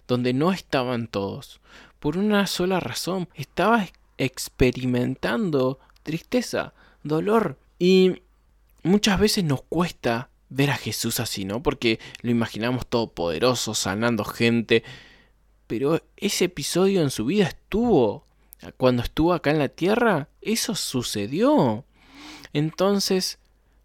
donde 0.07 0.33
no 0.33 0.51
estaban 0.51 1.07
todos, 1.07 1.61
por 1.99 2.17
una 2.17 2.47
sola 2.47 2.79
razón. 2.79 3.29
Estaba 3.35 3.87
experimentando 4.17 5.79
tristeza, 6.03 6.73
dolor. 7.03 7.57
Y 7.77 8.21
muchas 8.83 9.19
veces 9.19 9.43
nos 9.43 9.61
cuesta 9.63 10.29
ver 10.49 10.71
a 10.71 10.77
Jesús 10.77 11.19
así, 11.19 11.45
¿no? 11.45 11.63
Porque 11.63 11.99
lo 12.21 12.31
imaginamos 12.31 12.87
todopoderoso, 12.87 13.73
sanando 13.73 14.25
gente. 14.25 14.83
Pero 15.67 16.01
ese 16.17 16.45
episodio 16.45 17.01
en 17.01 17.09
su 17.09 17.25
vida 17.25 17.47
estuvo 17.47 18.25
cuando 18.77 19.01
estuvo 19.01 19.33
acá 19.33 19.51
en 19.51 19.59
la 19.59 19.69
tierra, 19.69 20.29
eso 20.41 20.75
sucedió. 20.75 21.83
Entonces, 22.53 23.39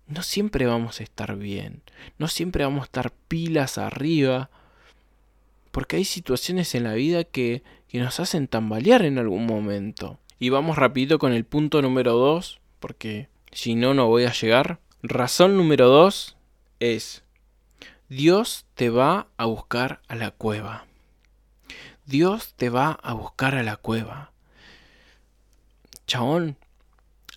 no 0.06 0.22
siempre 0.22 0.66
vamos 0.66 1.00
a 1.00 1.04
estar 1.04 1.36
bien, 1.36 1.82
no 2.18 2.28
siempre 2.28 2.64
vamos 2.64 2.82
a 2.82 2.84
estar 2.84 3.12
pilas 3.28 3.78
arriba, 3.78 4.50
porque 5.70 5.96
hay 5.96 6.04
situaciones 6.04 6.74
en 6.74 6.84
la 6.84 6.94
vida 6.94 7.24
que, 7.24 7.62
que 7.88 7.98
nos 7.98 8.20
hacen 8.20 8.48
tambalear 8.48 9.04
en 9.04 9.18
algún 9.18 9.46
momento. 9.46 10.18
Y 10.38 10.50
vamos 10.50 10.76
rápido 10.76 11.18
con 11.18 11.32
el 11.32 11.44
punto 11.44 11.80
número 11.80 12.12
2, 12.12 12.60
porque 12.80 13.28
si 13.52 13.74
no, 13.74 13.94
no 13.94 14.06
voy 14.06 14.24
a 14.24 14.32
llegar. 14.32 14.80
Razón 15.08 15.56
número 15.56 15.88
2 15.88 16.36
es, 16.80 17.22
Dios 18.08 18.64
te 18.74 18.90
va 18.90 19.28
a 19.36 19.46
buscar 19.46 20.00
a 20.08 20.14
la 20.14 20.30
cueva. 20.30 20.86
Dios 22.06 22.54
te 22.54 22.70
va 22.70 22.92
a 23.02 23.12
buscar 23.12 23.54
a 23.54 23.62
la 23.62 23.76
cueva 23.76 24.32
chabón, 26.06 26.56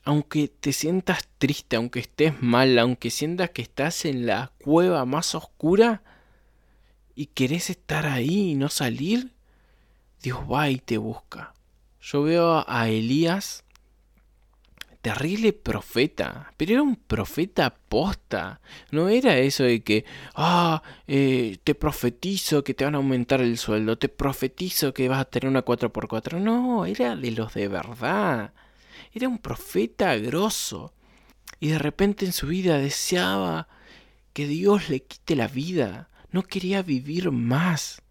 aunque 0.03 0.47
te 0.47 0.73
sientas 0.73 1.27
triste, 1.37 1.75
aunque 1.75 1.99
estés 1.99 2.41
mal, 2.41 2.77
aunque 2.79 3.09
sientas 3.09 3.49
que 3.49 3.61
estás 3.61 4.05
en 4.05 4.25
la 4.25 4.51
cueva 4.63 5.05
más 5.05 5.35
oscura 5.35 6.01
y 7.15 7.27
querés 7.27 7.69
estar 7.69 8.05
ahí 8.05 8.51
y 8.51 8.55
no 8.55 8.69
salir, 8.69 9.33
Dios 10.21 10.39
va 10.51 10.69
y 10.69 10.77
te 10.77 10.97
busca. 10.97 11.53
Yo 12.01 12.23
veo 12.23 12.63
a 12.67 12.89
Elías, 12.89 13.63
terrible 15.01 15.53
profeta, 15.53 16.53
pero 16.57 16.73
era 16.73 16.83
un 16.83 16.95
profeta 16.95 17.73
posta. 17.73 18.61
No 18.91 19.09
era 19.09 19.37
eso 19.37 19.63
de 19.63 19.81
que, 19.81 20.05
ah, 20.35 20.83
eh, 21.07 21.57
te 21.63 21.75
profetizo 21.75 22.63
que 22.63 22.73
te 22.73 22.85
van 22.85 22.95
a 22.95 22.97
aumentar 22.97 23.41
el 23.41 23.57
sueldo, 23.57 23.97
te 23.97 24.09
profetizo 24.09 24.93
que 24.93 25.07
vas 25.07 25.19
a 25.19 25.25
tener 25.25 25.49
una 25.49 25.63
4x4. 25.63 26.39
No, 26.39 26.85
era 26.85 27.15
de 27.15 27.31
los 27.31 27.53
de 27.53 27.67
verdad. 27.67 28.53
Era 29.13 29.27
un 29.27 29.39
profeta 29.39 30.15
grosso. 30.17 30.93
Y 31.59 31.69
de 31.69 31.79
repente 31.79 32.25
en 32.25 32.33
su 32.33 32.47
vida 32.47 32.77
deseaba 32.77 33.67
que 34.33 34.47
Dios 34.47 34.89
le 34.89 35.01
quite 35.01 35.35
la 35.35 35.47
vida. 35.47 36.09
No 36.31 36.43
quería 36.43 36.81
vivir 36.83 37.31
más. 37.31 38.01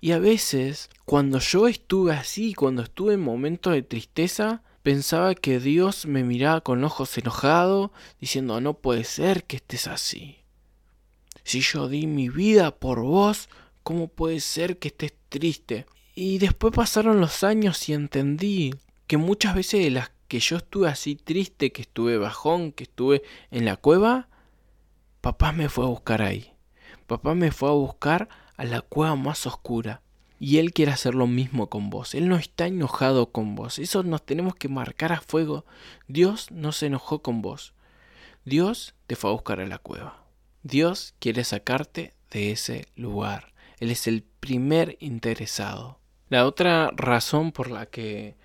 Y 0.00 0.12
a 0.12 0.18
veces, 0.18 0.90
cuando 1.04 1.38
yo 1.40 1.66
estuve 1.66 2.12
así, 2.12 2.54
cuando 2.54 2.82
estuve 2.82 3.14
en 3.14 3.20
momentos 3.20 3.72
de 3.72 3.82
tristeza, 3.82 4.62
pensaba 4.86 5.34
que 5.34 5.58
Dios 5.58 6.06
me 6.06 6.22
miraba 6.22 6.60
con 6.60 6.84
ojos 6.84 7.18
enojados, 7.18 7.90
diciendo, 8.20 8.60
no 8.60 8.74
puede 8.74 9.02
ser 9.02 9.42
que 9.42 9.56
estés 9.56 9.88
así. 9.88 10.36
Si 11.42 11.60
yo 11.60 11.88
di 11.88 12.06
mi 12.06 12.28
vida 12.28 12.70
por 12.70 13.00
vos, 13.00 13.48
¿cómo 13.82 14.06
puede 14.06 14.38
ser 14.38 14.78
que 14.78 14.86
estés 14.86 15.12
triste? 15.28 15.86
Y 16.14 16.38
después 16.38 16.72
pasaron 16.72 17.20
los 17.20 17.42
años 17.42 17.88
y 17.88 17.94
entendí 17.94 18.76
que 19.08 19.16
muchas 19.16 19.56
veces 19.56 19.82
de 19.82 19.90
las 19.90 20.12
que 20.28 20.38
yo 20.38 20.58
estuve 20.58 20.88
así 20.88 21.16
triste, 21.16 21.72
que 21.72 21.82
estuve 21.82 22.16
bajón, 22.16 22.70
que 22.70 22.84
estuve 22.84 23.24
en 23.50 23.64
la 23.64 23.74
cueva, 23.74 24.28
papá 25.20 25.50
me 25.50 25.68
fue 25.68 25.84
a 25.84 25.88
buscar 25.88 26.22
ahí. 26.22 26.52
Papá 27.08 27.34
me 27.34 27.50
fue 27.50 27.70
a 27.70 27.72
buscar 27.72 28.28
a 28.56 28.64
la 28.64 28.82
cueva 28.82 29.16
más 29.16 29.48
oscura. 29.48 30.00
Y 30.38 30.58
Él 30.58 30.72
quiere 30.72 30.92
hacer 30.92 31.14
lo 31.14 31.26
mismo 31.26 31.68
con 31.68 31.90
vos. 31.90 32.14
Él 32.14 32.28
no 32.28 32.36
está 32.36 32.66
enojado 32.66 33.32
con 33.32 33.54
vos. 33.54 33.78
Eso 33.78 34.02
nos 34.02 34.24
tenemos 34.24 34.54
que 34.54 34.68
marcar 34.68 35.12
a 35.12 35.20
fuego. 35.20 35.64
Dios 36.08 36.50
no 36.50 36.72
se 36.72 36.86
enojó 36.86 37.22
con 37.22 37.42
vos. 37.42 37.72
Dios 38.44 38.94
te 39.06 39.16
fue 39.16 39.30
a 39.30 39.32
buscar 39.32 39.60
a 39.60 39.66
la 39.66 39.78
cueva. 39.78 40.24
Dios 40.62 41.14
quiere 41.18 41.44
sacarte 41.44 42.14
de 42.30 42.52
ese 42.52 42.88
lugar. 42.96 43.52
Él 43.78 43.90
es 43.90 44.06
el 44.06 44.24
primer 44.40 44.96
interesado. 45.00 45.98
La 46.28 46.46
otra 46.46 46.90
razón 46.96 47.52
por 47.52 47.70
la 47.70 47.86
que 47.86 48.36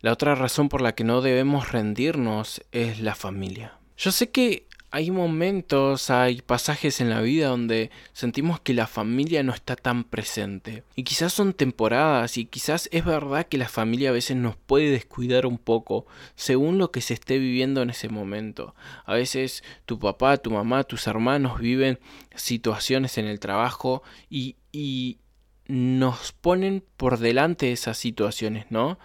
la 0.00 0.12
otra 0.12 0.36
razón 0.36 0.68
por 0.68 0.80
la 0.80 0.94
que 0.94 1.02
no 1.02 1.22
debemos 1.22 1.72
rendirnos 1.72 2.62
es 2.70 3.00
la 3.00 3.16
familia. 3.16 3.78
Yo 3.96 4.12
sé 4.12 4.30
que 4.30 4.67
hay 4.90 5.10
momentos, 5.10 6.08
hay 6.10 6.40
pasajes 6.40 7.00
en 7.00 7.10
la 7.10 7.20
vida 7.20 7.48
donde 7.48 7.90
sentimos 8.12 8.60
que 8.60 8.72
la 8.72 8.86
familia 8.86 9.42
no 9.42 9.52
está 9.52 9.76
tan 9.76 10.04
presente. 10.04 10.82
Y 10.96 11.02
quizás 11.02 11.32
son 11.32 11.52
temporadas 11.52 12.38
y 12.38 12.46
quizás 12.46 12.88
es 12.90 13.04
verdad 13.04 13.46
que 13.46 13.58
la 13.58 13.68
familia 13.68 14.08
a 14.08 14.14
veces 14.14 14.36
nos 14.36 14.56
puede 14.56 14.90
descuidar 14.90 15.44
un 15.44 15.58
poco 15.58 16.06
según 16.36 16.78
lo 16.78 16.90
que 16.90 17.02
se 17.02 17.14
esté 17.14 17.38
viviendo 17.38 17.82
en 17.82 17.90
ese 17.90 18.08
momento. 18.08 18.74
A 19.04 19.14
veces 19.14 19.62
tu 19.84 19.98
papá, 19.98 20.38
tu 20.38 20.50
mamá, 20.50 20.84
tus 20.84 21.06
hermanos 21.06 21.60
viven 21.60 21.98
situaciones 22.34 23.18
en 23.18 23.26
el 23.26 23.40
trabajo 23.40 24.02
y, 24.30 24.56
y 24.72 25.18
nos 25.66 26.32
ponen 26.32 26.82
por 26.96 27.18
delante 27.18 27.66
de 27.66 27.72
esas 27.72 27.98
situaciones, 27.98 28.66
¿no? 28.70 28.98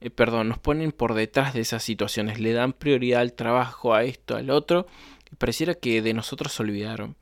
Eh, 0.00 0.10
perdón, 0.10 0.48
nos 0.48 0.58
ponen 0.58 0.92
por 0.92 1.14
detrás 1.14 1.54
de 1.54 1.60
esas 1.60 1.82
situaciones, 1.82 2.38
le 2.38 2.52
dan 2.52 2.72
prioridad 2.72 3.22
al 3.22 3.32
trabajo, 3.32 3.94
a 3.94 4.04
esto, 4.04 4.36
al 4.36 4.50
otro, 4.50 4.86
pareciera 5.38 5.74
que 5.74 6.02
de 6.02 6.14
nosotros 6.14 6.52
se 6.52 6.62
olvidaron. 6.62 7.16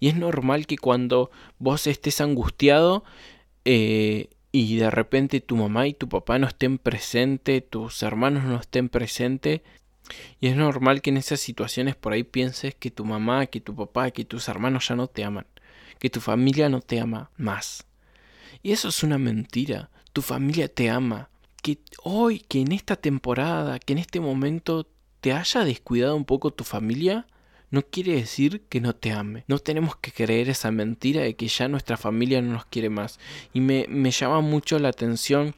Y 0.00 0.08
es 0.08 0.16
normal 0.16 0.66
que 0.66 0.76
cuando 0.76 1.30
vos 1.58 1.86
estés 1.86 2.20
angustiado 2.20 3.04
eh, 3.64 4.28
y 4.50 4.76
de 4.76 4.90
repente 4.90 5.40
tu 5.40 5.56
mamá 5.56 5.86
y 5.86 5.94
tu 5.94 6.08
papá 6.08 6.38
no 6.38 6.46
estén 6.46 6.78
presentes, 6.78 7.68
tus 7.68 8.02
hermanos 8.02 8.44
no 8.44 8.56
estén 8.56 8.88
presentes, 8.88 9.60
y 10.40 10.48
es 10.48 10.56
normal 10.56 11.00
que 11.00 11.10
en 11.10 11.16
esas 11.16 11.40
situaciones 11.40 11.94
por 11.96 12.12
ahí 12.12 12.24
pienses 12.24 12.74
que 12.74 12.90
tu 12.90 13.04
mamá, 13.04 13.46
que 13.46 13.60
tu 13.60 13.74
papá, 13.74 14.10
que 14.10 14.24
tus 14.24 14.48
hermanos 14.48 14.88
ya 14.88 14.96
no 14.96 15.06
te 15.06 15.24
aman, 15.24 15.46
que 15.98 16.10
tu 16.10 16.20
familia 16.20 16.68
no 16.68 16.80
te 16.80 17.00
ama 17.00 17.30
más. 17.36 17.86
Y 18.62 18.72
eso 18.72 18.88
es 18.88 19.02
una 19.02 19.18
mentira. 19.18 19.90
Tu 20.12 20.22
familia 20.22 20.68
te 20.68 20.90
ama. 20.90 21.30
Que 21.62 21.78
hoy, 22.02 22.40
que 22.40 22.60
en 22.60 22.72
esta 22.72 22.96
temporada, 22.96 23.78
que 23.78 23.92
en 23.92 23.98
este 23.98 24.20
momento 24.20 24.88
te 25.22 25.32
haya 25.32 25.64
descuidado 25.64 26.16
un 26.16 26.24
poco 26.24 26.50
tu 26.50 26.64
familia, 26.64 27.26
no 27.70 27.82
quiere 27.82 28.16
decir 28.16 28.62
que 28.68 28.80
no 28.80 28.94
te 28.94 29.12
ame. 29.12 29.44
No 29.46 29.60
tenemos 29.60 29.94
que 29.94 30.10
creer 30.10 30.50
esa 30.50 30.72
mentira 30.72 31.22
de 31.22 31.36
que 31.36 31.46
ya 31.46 31.68
nuestra 31.68 31.96
familia 31.96 32.42
no 32.42 32.52
nos 32.52 32.64
quiere 32.66 32.90
más. 32.90 33.20
Y 33.54 33.60
me, 33.60 33.86
me 33.88 34.10
llama 34.10 34.40
mucho 34.40 34.80
la 34.80 34.88
atención 34.88 35.54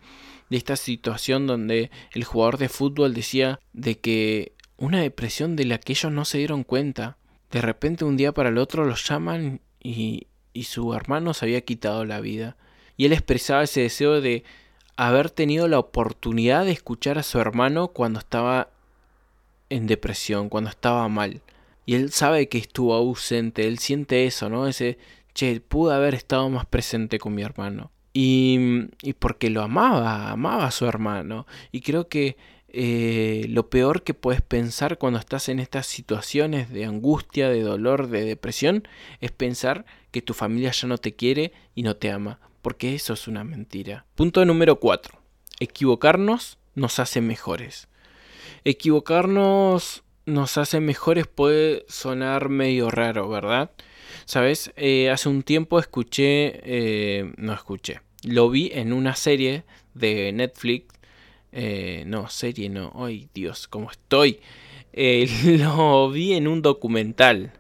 de 0.51 0.59
esta 0.59 0.77
situación 0.77 1.47
donde 1.47 1.91
el 2.13 2.25
jugador 2.25 2.59
de 2.59 2.69
fútbol 2.69 3.15
decía 3.15 3.59
de 3.73 3.99
que 3.99 4.53
una 4.77 5.01
depresión 5.01 5.57
de 5.57 5.65
la 5.65 5.79
que 5.79 5.95
ellos 5.95 6.13
no 6.13 6.27
se 6.27 6.39
dieron 6.39 6.63
cuenta. 6.63 7.17
De 7.51 7.63
repente 7.63 8.05
un 8.05 8.19
día 8.19 8.33
para 8.33 8.51
el 8.51 8.59
otro 8.59 8.85
los 8.85 9.09
llaman 9.09 9.63
y, 9.83 10.27
y 10.53 10.65
su 10.65 10.93
hermano 10.93 11.33
se 11.33 11.47
había 11.47 11.63
quitado 11.63 12.05
la 12.05 12.21
vida. 12.21 12.59
Y 12.99 13.07
él 13.07 13.15
expresaba 13.15 13.63
ese 13.63 13.81
deseo 13.81 14.21
de 14.21 14.45
haber 14.97 15.31
tenido 15.31 15.69
la 15.69 15.79
oportunidad 15.79 16.67
de 16.67 16.73
escuchar 16.73 17.17
a 17.17 17.23
su 17.23 17.41
hermano 17.41 17.89
cuando 17.89 18.19
estaba 18.19 18.74
en 19.75 19.87
depresión, 19.87 20.49
cuando 20.49 20.71
estaba 20.71 21.09
mal. 21.09 21.43
Y 21.87 21.95
él 21.95 22.13
sabe 22.13 22.49
que 22.49 22.59
estuvo 22.59 22.95
ausente, 22.95 23.67
él 23.67 23.79
siente 23.79 24.27
eso, 24.27 24.49
¿no? 24.49 24.67
Ese, 24.67 24.99
che, 25.35 25.61
pude 25.61 25.95
haber 25.95 26.15
estado 26.15 26.49
más 26.49 26.67
presente 26.67 27.19
con 27.19 27.35
mi 27.35 27.43
hermano. 27.43 27.91
Y, 28.13 28.59
y 29.03 29.15
porque 29.15 29.51
lo 29.51 29.63
amaba, 29.63 30.31
amaba 30.31 30.67
a 30.67 30.71
su 30.71 30.87
hermano. 30.87 31.47
Y 31.73 31.81
creo 31.81 32.09
que 32.09 32.37
eh, 32.69 33.47
lo 33.51 33.69
peor 33.69 34.03
que 34.03 34.15
puedes 34.15 34.43
pensar 34.43 34.99
cuando 34.99 35.19
estás 35.19 35.49
en 35.49 35.59
estas 35.59 35.87
situaciones 35.87 36.71
de 36.71 36.85
angustia, 36.85 37.49
de 37.49 37.63
dolor, 37.63 38.09
de 38.09 38.25
depresión, 38.25 38.89
es 39.21 39.33
pensar 39.33 39.85
que 40.13 40.23
tu 40.23 40.35
familia 40.35 40.71
ya 40.71 40.89
no 40.89 40.99
te 40.99 41.15
quiere 41.15 41.53
y 41.75 41.83
no 41.83 41.97
te 41.97 42.11
ama. 42.11 42.39
Porque 42.63 42.95
eso 42.95 43.13
es 43.13 43.29
una 43.29 43.45
mentira. 43.45 44.07
Punto 44.15 44.45
número 44.45 44.81
4. 44.81 45.19
Equivocarnos 45.61 46.59
nos 46.75 46.99
hace 46.99 47.21
mejores. 47.21 47.89
Equivocarnos 48.67 50.05
nos 50.25 50.57
hace 50.57 50.81
mejores 50.81 51.27
puede 51.27 51.85
sonar 51.87 52.49
medio 52.49 52.91
raro, 52.91 53.29
¿verdad? 53.29 53.71
Sabes, 54.25 54.73
eh, 54.77 55.11
hace 55.11 55.29
un 55.29 55.43
tiempo 55.43 55.79
escuché, 55.79 56.61
eh, 56.65 57.31
no 57.37 57.53
escuché, 57.53 58.01
lo 58.23 58.49
vi 58.49 58.71
en 58.73 58.95
una 58.95 59.17
serie 59.17 59.65
de 59.93 60.33
Netflix, 60.33 60.95
eh, 61.53 62.05
no, 62.07 62.31
serie 62.31 62.71
no, 62.71 62.93
ay 62.95 63.29
Dios, 63.35 63.69
¿cómo 63.69 63.91
estoy? 63.91 64.41
lo 64.95 66.11
vi 66.11 66.33
en 66.33 66.49
un 66.49 66.63
documental 66.63 67.53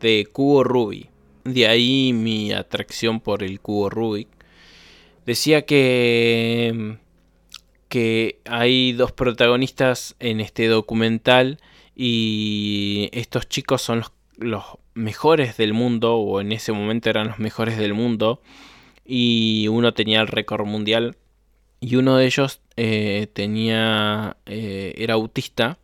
de 0.00 0.26
Cubo 0.32 0.64
Rubik, 0.64 1.08
de 1.44 1.68
ahí 1.68 2.12
mi 2.12 2.52
atracción 2.52 3.20
por 3.20 3.44
el 3.44 3.60
Cubo 3.60 3.90
Rubik. 3.90 4.28
Decía 5.24 5.66
que 5.66 6.98
que 7.88 8.40
hay 8.44 8.92
dos 8.92 9.12
protagonistas 9.12 10.14
en 10.20 10.40
este 10.40 10.66
documental 10.66 11.58
y 11.94 13.08
estos 13.12 13.48
chicos 13.48 13.82
son 13.82 14.04
los, 14.36 14.64
mejores 14.94 15.56
del 15.56 15.72
mundo, 15.72 16.16
o 16.16 16.40
en 16.40 16.52
ese 16.52 16.72
momento 16.72 17.08
eran 17.08 17.28
los 17.28 17.38
mejores 17.38 17.78
del 17.78 17.94
mundo, 17.94 18.42
y 19.04 19.68
uno 19.68 19.94
tenía 19.94 20.20
el 20.20 20.26
récord 20.26 20.66
mundial, 20.66 21.16
y 21.80 21.96
uno 21.96 22.16
de 22.16 22.26
ellos 22.26 22.60
eh, 22.76 23.28
tenía, 23.32 24.36
eh, 24.46 24.94
era 24.96 25.14
autista, 25.14 25.78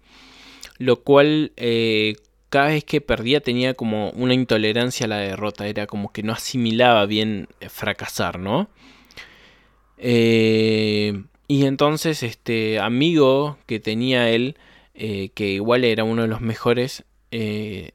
lo 0.79 1.03
cual 1.03 1.53
eh, 1.57 2.17
cada 2.49 2.69
vez 2.69 2.85
que 2.85 3.01
perdía 3.01 3.41
tenía 3.41 3.75
como 3.75 4.11
una 4.11 4.35
intolerancia 4.35 5.07
a 5.07 5.09
la 5.09 5.19
derrota, 5.19 5.69
era 5.69 5.87
como 5.87 6.13
que 6.13 6.25
no 6.25 6.33
asimilaba 6.33 7.07
bien 7.07 7.49
fracasar, 7.69 8.39
¿no? 8.41 8.69
Y 11.47 11.67
entonces 11.67 12.23
este 12.23 12.79
amigo 12.79 13.59
que 13.67 13.81
tenía 13.81 14.31
él, 14.31 14.57
eh, 14.95 15.31
que 15.35 15.49
igual 15.51 15.85
era 15.85 16.05
uno 16.05 16.23
de 16.23 16.29
los 16.29 16.41
mejores, 16.41 17.05
eh, 17.31 17.91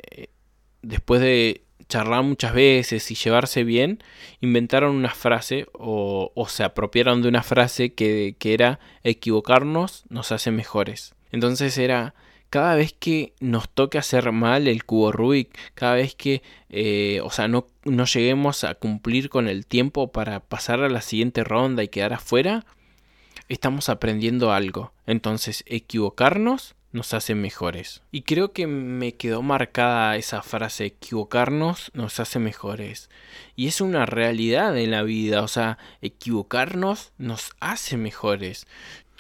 después 0.82 1.22
de 1.22 1.64
charlar 1.90 2.24
muchas 2.24 2.54
veces 2.54 3.10
y 3.12 3.16
llevarse 3.16 3.64
bien, 3.64 4.02
inventaron 4.42 4.96
una 4.96 5.10
frase 5.10 5.66
o, 5.74 6.32
se 6.48 6.64
apropiaron 6.64 7.22
de 7.22 7.28
una 7.28 7.44
frase 7.44 7.94
que, 7.94 8.36
era 8.42 8.80
equivocarnos 9.04 10.04
nos 10.10 10.32
hace 10.32 10.52
mejores. 10.52 11.16
Entonces 11.32 11.78
era 11.78 12.14
cada 12.50 12.76
vez 12.76 12.94
que 12.94 13.34
nos 13.40 13.70
toque 13.70 13.98
hacer 13.98 14.32
mal 14.32 14.68
el 14.68 14.86
cubo 14.86 15.12
Rubik, 15.12 15.58
cada 15.74 15.96
vez 15.96 16.16
que, 16.16 16.42
eh, 16.70 17.22
o 17.24 17.32
sea, 17.32 17.48
no, 17.48 17.68
no 17.84 18.06
lleguemos 18.06 18.64
a 18.64 18.76
cumplir 18.76 19.30
con 19.30 19.48
el 19.48 19.66
tiempo 19.66 20.12
para 20.12 20.40
pasar 20.40 20.82
a 20.82 20.90
la 20.90 21.02
siguiente 21.02 21.44
ronda 21.44 21.84
y 21.84 21.90
quedar 21.90 22.14
afuera, 22.14 22.66
estamos 23.50 23.90
aprendiendo 23.90 24.52
algo. 24.54 24.94
Entonces, 25.06 25.64
equivocarnos 25.68 26.76
nos 26.92 27.14
hace 27.14 27.36
mejores. 27.36 28.02
Y 28.12 28.22
creo 28.22 28.52
que 28.52 28.68
me 28.68 29.14
quedó 29.14 29.42
marcada 29.42 30.16
esa 30.16 30.42
frase, 30.42 30.86
equivocarnos 30.86 31.92
nos 31.94 32.20
hace 32.20 32.40
mejores. 32.40 33.10
Y 33.56 33.68
es 33.68 33.82
una 33.82 34.06
realidad 34.06 34.78
en 34.78 34.92
la 34.92 35.04
vida, 35.04 35.44
o 35.44 35.48
sea, 35.48 35.78
equivocarnos 36.02 37.12
nos 37.18 37.52
hace 37.60 37.98
mejores. 37.98 38.66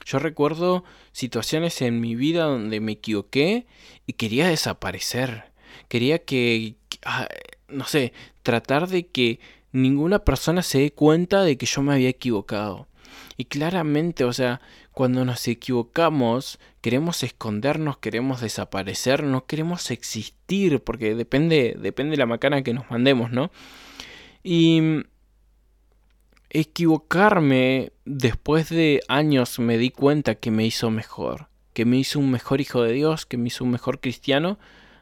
Yo 0.05 0.17
recuerdo 0.17 0.83
situaciones 1.11 1.81
en 1.81 1.99
mi 1.99 2.15
vida 2.15 2.45
donde 2.45 2.79
me 2.79 2.93
equivoqué 2.93 3.67
y 4.07 4.13
quería 4.13 4.47
desaparecer. 4.47 5.51
Quería 5.87 6.19
que, 6.19 6.75
ah, 7.03 7.27
no 7.67 7.85
sé, 7.85 8.13
tratar 8.41 8.87
de 8.87 9.05
que 9.05 9.39
ninguna 9.71 10.19
persona 10.19 10.63
se 10.63 10.79
dé 10.79 10.91
cuenta 10.91 11.43
de 11.43 11.57
que 11.57 11.67
yo 11.67 11.83
me 11.83 11.93
había 11.93 12.09
equivocado. 12.09 12.87
Y 13.37 13.45
claramente, 13.45 14.23
o 14.23 14.33
sea, 14.33 14.61
cuando 14.91 15.25
nos 15.25 15.47
equivocamos, 15.47 16.59
queremos 16.81 17.23
escondernos, 17.23 17.97
queremos 17.97 18.41
desaparecer, 18.41 19.23
no 19.23 19.45
queremos 19.45 19.91
existir, 19.91 20.83
porque 20.83 21.15
depende, 21.15 21.75
depende 21.79 22.11
de 22.11 22.17
la 22.17 22.25
macana 22.25 22.63
que 22.63 22.73
nos 22.73 22.89
mandemos, 22.91 23.31
¿no? 23.31 23.51
Y 24.43 25.03
equivocarme 26.49 27.91
después 28.05 28.69
de 28.69 29.01
años 29.07 29.59
me 29.59 29.77
di 29.77 29.91
cuenta 29.91 30.35
que 30.35 30.51
me 30.51 30.65
hizo 30.65 30.89
mejor, 30.89 31.47
que 31.73 31.85
me 31.85 31.97
hizo 31.97 32.19
un 32.19 32.31
mejor 32.31 32.59
hijo 32.61 32.81
de 32.81 32.93
Dios, 32.93 33.25
que 33.25 33.37
me 33.37 33.47
hizo 33.47 33.63
un 33.63 33.71
mejor 33.71 33.99
cristiano, 33.99 34.57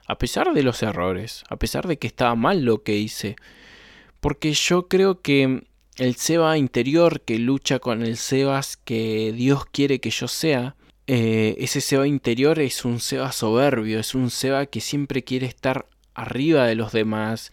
a 0.07 0.17
pesar 0.17 0.53
de 0.53 0.63
los 0.63 0.83
errores, 0.83 1.43
a 1.49 1.57
pesar 1.57 1.87
de 1.87 1.97
que 1.97 2.07
estaba 2.07 2.35
mal 2.35 2.63
lo 2.63 2.83
que 2.83 2.97
hice. 2.97 3.35
Porque 4.19 4.53
yo 4.53 4.87
creo 4.87 5.21
que 5.21 5.67
el 5.97 6.15
Seba 6.15 6.57
interior 6.57 7.21
que 7.21 7.39
lucha 7.39 7.79
con 7.79 8.03
el 8.03 8.17
Sebas 8.17 8.77
que 8.77 9.33
Dios 9.33 9.65
quiere 9.65 9.99
que 9.99 10.11
yo 10.11 10.27
sea, 10.27 10.75
eh, 11.07 11.55
ese 11.59 11.81
Seba 11.81 12.07
interior 12.07 12.59
es 12.59 12.85
un 12.85 12.99
Seba 12.99 13.31
soberbio, 13.31 13.99
es 13.99 14.13
un 14.13 14.29
Seba 14.29 14.65
que 14.65 14.81
siempre 14.81 15.23
quiere 15.23 15.47
estar 15.47 15.87
arriba 16.13 16.65
de 16.65 16.75
los 16.75 16.91
demás, 16.91 17.51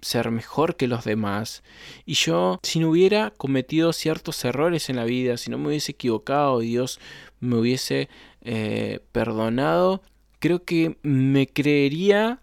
ser 0.00 0.30
mejor 0.30 0.76
que 0.76 0.88
los 0.88 1.04
demás. 1.04 1.62
Y 2.06 2.14
yo, 2.14 2.60
si 2.62 2.78
no 2.78 2.90
hubiera 2.90 3.30
cometido 3.30 3.92
ciertos 3.92 4.44
errores 4.44 4.88
en 4.88 4.96
la 4.96 5.04
vida, 5.04 5.36
si 5.36 5.50
no 5.50 5.58
me 5.58 5.68
hubiese 5.68 5.92
equivocado 5.92 6.62
y 6.62 6.68
Dios 6.68 7.00
me 7.40 7.56
hubiese 7.56 8.08
eh, 8.42 9.00
perdonado, 9.12 10.02
creo 10.38 10.64
que 10.64 10.96
me 11.02 11.46
creería 11.46 12.40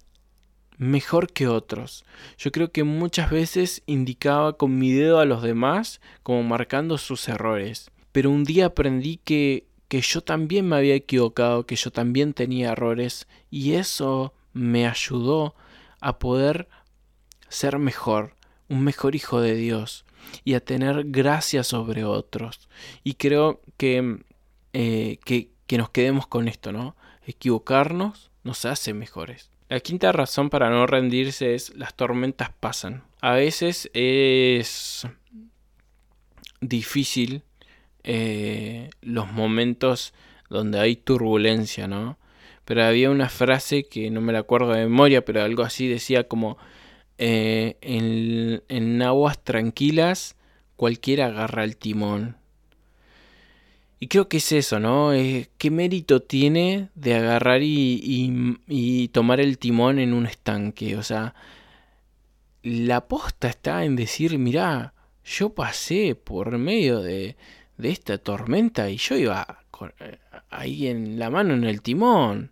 mejor 0.81 1.31
que 1.31 1.47
otros. 1.47 2.03
Yo 2.39 2.51
creo 2.51 2.71
que 2.71 2.83
muchas 2.83 3.29
veces 3.29 3.83
indicaba 3.85 4.57
con 4.57 4.79
mi 4.79 4.91
dedo 4.91 5.19
a 5.19 5.25
los 5.25 5.43
demás 5.43 6.01
como 6.23 6.41
marcando 6.41 6.97
sus 6.97 7.29
errores. 7.29 7.91
Pero 8.11 8.31
un 8.31 8.45
día 8.45 8.65
aprendí 8.65 9.17
que, 9.17 9.67
que 9.87 10.01
yo 10.01 10.21
también 10.21 10.67
me 10.67 10.75
había 10.75 10.95
equivocado, 10.95 11.67
que 11.67 11.75
yo 11.75 11.91
también 11.91 12.33
tenía 12.33 12.71
errores 12.71 13.27
y 13.51 13.73
eso 13.73 14.33
me 14.53 14.87
ayudó 14.87 15.53
a 15.99 16.17
poder 16.17 16.67
ser 17.47 17.77
mejor, 17.77 18.35
un 18.67 18.83
mejor 18.83 19.13
hijo 19.13 19.39
de 19.39 19.53
Dios 19.53 20.03
y 20.43 20.55
a 20.55 20.65
tener 20.65 21.03
gracia 21.11 21.63
sobre 21.63 22.05
otros. 22.05 22.69
Y 23.03 23.13
creo 23.13 23.61
que, 23.77 24.23
eh, 24.73 25.19
que, 25.25 25.51
que 25.67 25.77
nos 25.77 25.91
quedemos 25.91 26.25
con 26.25 26.47
esto, 26.47 26.71
¿no? 26.71 26.95
Equivocarnos 27.27 28.31
nos 28.43 28.65
hace 28.65 28.95
mejores. 28.95 29.50
La 29.71 29.79
quinta 29.79 30.11
razón 30.11 30.49
para 30.49 30.69
no 30.69 30.85
rendirse 30.85 31.55
es 31.55 31.73
las 31.77 31.93
tormentas 31.93 32.49
pasan. 32.59 33.03
A 33.21 33.35
veces 33.35 33.89
es 33.93 35.07
difícil 36.59 37.43
eh, 38.03 38.89
los 38.99 39.31
momentos 39.31 40.13
donde 40.49 40.77
hay 40.77 40.97
turbulencia, 40.97 41.87
¿no? 41.87 42.17
Pero 42.65 42.83
había 42.83 43.09
una 43.09 43.29
frase 43.29 43.85
que 43.85 44.11
no 44.11 44.19
me 44.19 44.33
la 44.33 44.39
acuerdo 44.39 44.73
de 44.73 44.81
memoria, 44.81 45.23
pero 45.23 45.41
algo 45.41 45.63
así 45.63 45.87
decía 45.87 46.27
como 46.27 46.57
eh, 47.17 47.77
en, 47.79 49.01
aguas 49.01 49.41
tranquilas 49.41 50.35
cualquiera 50.75 51.27
agarra 51.27 51.63
el 51.63 51.77
timón. 51.77 52.35
Y 54.03 54.07
creo 54.07 54.27
que 54.27 54.37
es 54.37 54.51
eso, 54.51 54.79
¿no? 54.79 55.11
¿Qué 55.11 55.69
mérito 55.69 56.23
tiene 56.23 56.89
de 56.95 57.13
agarrar 57.13 57.61
y, 57.61 58.01
y, 58.67 59.07
tomar 59.09 59.39
el 59.39 59.59
timón 59.59 59.99
en 59.99 60.13
un 60.13 60.25
estanque? 60.25 60.97
O 60.97 61.03
sea, 61.03 61.35
la 62.63 62.95
aposta 62.95 63.47
está 63.47 63.85
en 63.85 63.95
decir, 63.95 64.39
mirá, 64.39 64.95
yo 65.23 65.53
pasé 65.53 66.15
por 66.15 66.57
medio 66.57 67.01
de, 67.01 67.35
de 67.77 67.89
esta 67.91 68.17
tormenta 68.17 68.89
y 68.89 68.97
yo 68.97 69.15
iba 69.17 69.65
eh, 69.99 70.17
ahí 70.49 70.87
en 70.87 71.19
la 71.19 71.29
mano 71.29 71.53
en 71.53 71.63
el 71.63 71.83
timón. 71.83 72.49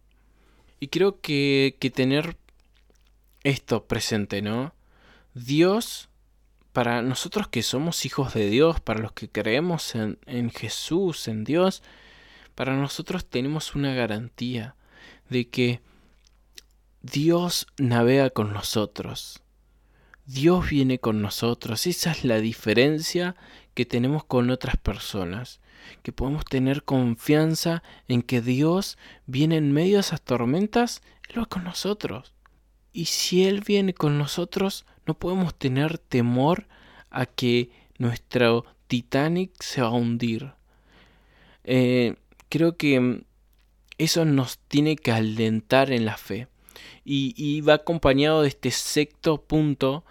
Y 0.79 0.89
creo 0.89 1.19
que, 1.19 1.77
que 1.79 1.89
tener 1.89 2.37
esto 3.43 3.85
presente, 3.87 4.43
¿no? 4.43 4.75
Dios, 5.33 6.08
para 6.79 7.01
nosotros 7.01 7.49
que 7.49 7.61
somos 7.61 8.05
hijos 8.05 8.33
de 8.33 8.49
Dios, 8.49 8.79
para 8.79 9.01
los 9.01 9.11
que 9.11 9.27
creemos 9.27 9.95
en, 9.95 10.49
Jesús, 10.49 11.27
en 11.27 11.43
Dios, 11.43 11.83
para 12.55 12.73
nosotros 12.73 13.25
tenemos 13.25 13.75
una 13.75 13.93
garantía 13.93 14.75
de 15.27 15.49
que 15.49 15.81
Dios 17.01 17.67
navega 17.77 18.29
con 18.29 18.53
nosotros. 18.53 19.43
Dios 20.25 20.69
viene 20.69 20.99
con 20.99 21.21
nosotros. 21.21 21.85
Esa 21.85 22.11
es 22.11 22.23
la 22.23 22.39
diferencia 22.39 23.35
que 23.73 23.85
tenemos 23.85 24.23
con 24.23 24.49
otras 24.49 24.77
personas. 24.77 25.59
Que 26.01 26.13
podemos 26.13 26.45
tener 26.45 26.85
confianza 26.85 27.83
en 28.07 28.21
que 28.21 28.39
Dios 28.39 28.97
viene 29.25 29.57
en 29.57 29.73
medio 29.73 29.95
de 29.95 29.99
esas 29.99 30.21
tormentas, 30.21 31.01
Él 31.27 31.41
va 31.41 31.45
con 31.45 31.65
nosotros. 31.65 32.33
Y 32.91 33.05
si 33.05 33.45
Él 33.45 33.61
viene 33.65 33.93
con 33.93 34.17
nosotros, 34.17 34.85
no 35.05 35.13
podemos 35.13 35.55
tener 35.55 35.97
temor 35.97 36.67
a 37.09 37.25
que 37.25 37.69
nuestro 37.97 38.65
Titanic 38.87 39.51
se 39.61 39.81
va 39.81 39.87
a 39.87 39.91
hundir. 39.91 40.53
Eh, 41.63 42.15
creo 42.49 42.77
que 42.77 43.23
eso 43.97 44.25
nos 44.25 44.57
tiene 44.57 44.95
que 44.95 45.11
alentar 45.11 45.91
en 45.91 46.05
la 46.05 46.17
fe. 46.17 46.47
Y, 47.03 47.33
y 47.37 47.61
va 47.61 47.75
acompañado 47.75 48.41
de 48.41 48.49
este 48.49 48.71
sexto 48.71 49.41
punto 49.41 50.05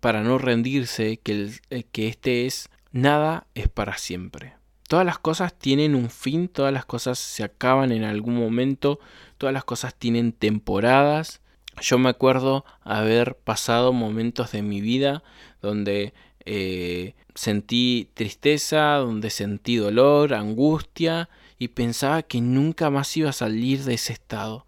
para 0.00 0.22
no 0.22 0.38
rendirse, 0.38 1.18
que, 1.18 1.50
eh, 1.70 1.84
que 1.90 2.08
este 2.08 2.46
es 2.46 2.70
nada 2.92 3.46
es 3.54 3.68
para 3.68 3.96
siempre. 3.98 4.54
Todas 4.88 5.06
las 5.06 5.18
cosas 5.18 5.56
tienen 5.56 5.94
un 5.94 6.10
fin, 6.10 6.48
todas 6.48 6.72
las 6.72 6.84
cosas 6.84 7.18
se 7.18 7.44
acaban 7.44 7.92
en 7.92 8.02
algún 8.02 8.34
momento, 8.34 8.98
todas 9.38 9.52
las 9.52 9.64
cosas 9.64 9.94
tienen 9.94 10.32
temporadas. 10.32 11.40
Yo 11.80 11.98
me 11.98 12.08
acuerdo 12.08 12.64
haber 12.82 13.36
pasado 13.36 13.92
momentos 13.92 14.52
de 14.52 14.62
mi 14.62 14.80
vida 14.80 15.22
donde 15.62 16.12
eh, 16.44 17.14
sentí 17.34 18.08
tristeza, 18.14 18.96
donde 18.96 19.30
sentí 19.30 19.76
dolor, 19.76 20.34
angustia 20.34 21.28
y 21.58 21.68
pensaba 21.68 22.22
que 22.22 22.40
nunca 22.40 22.90
más 22.90 23.16
iba 23.16 23.30
a 23.30 23.34
salir 23.34 23.84
de 23.84 23.94
ese 23.94 24.12
estado. 24.12 24.66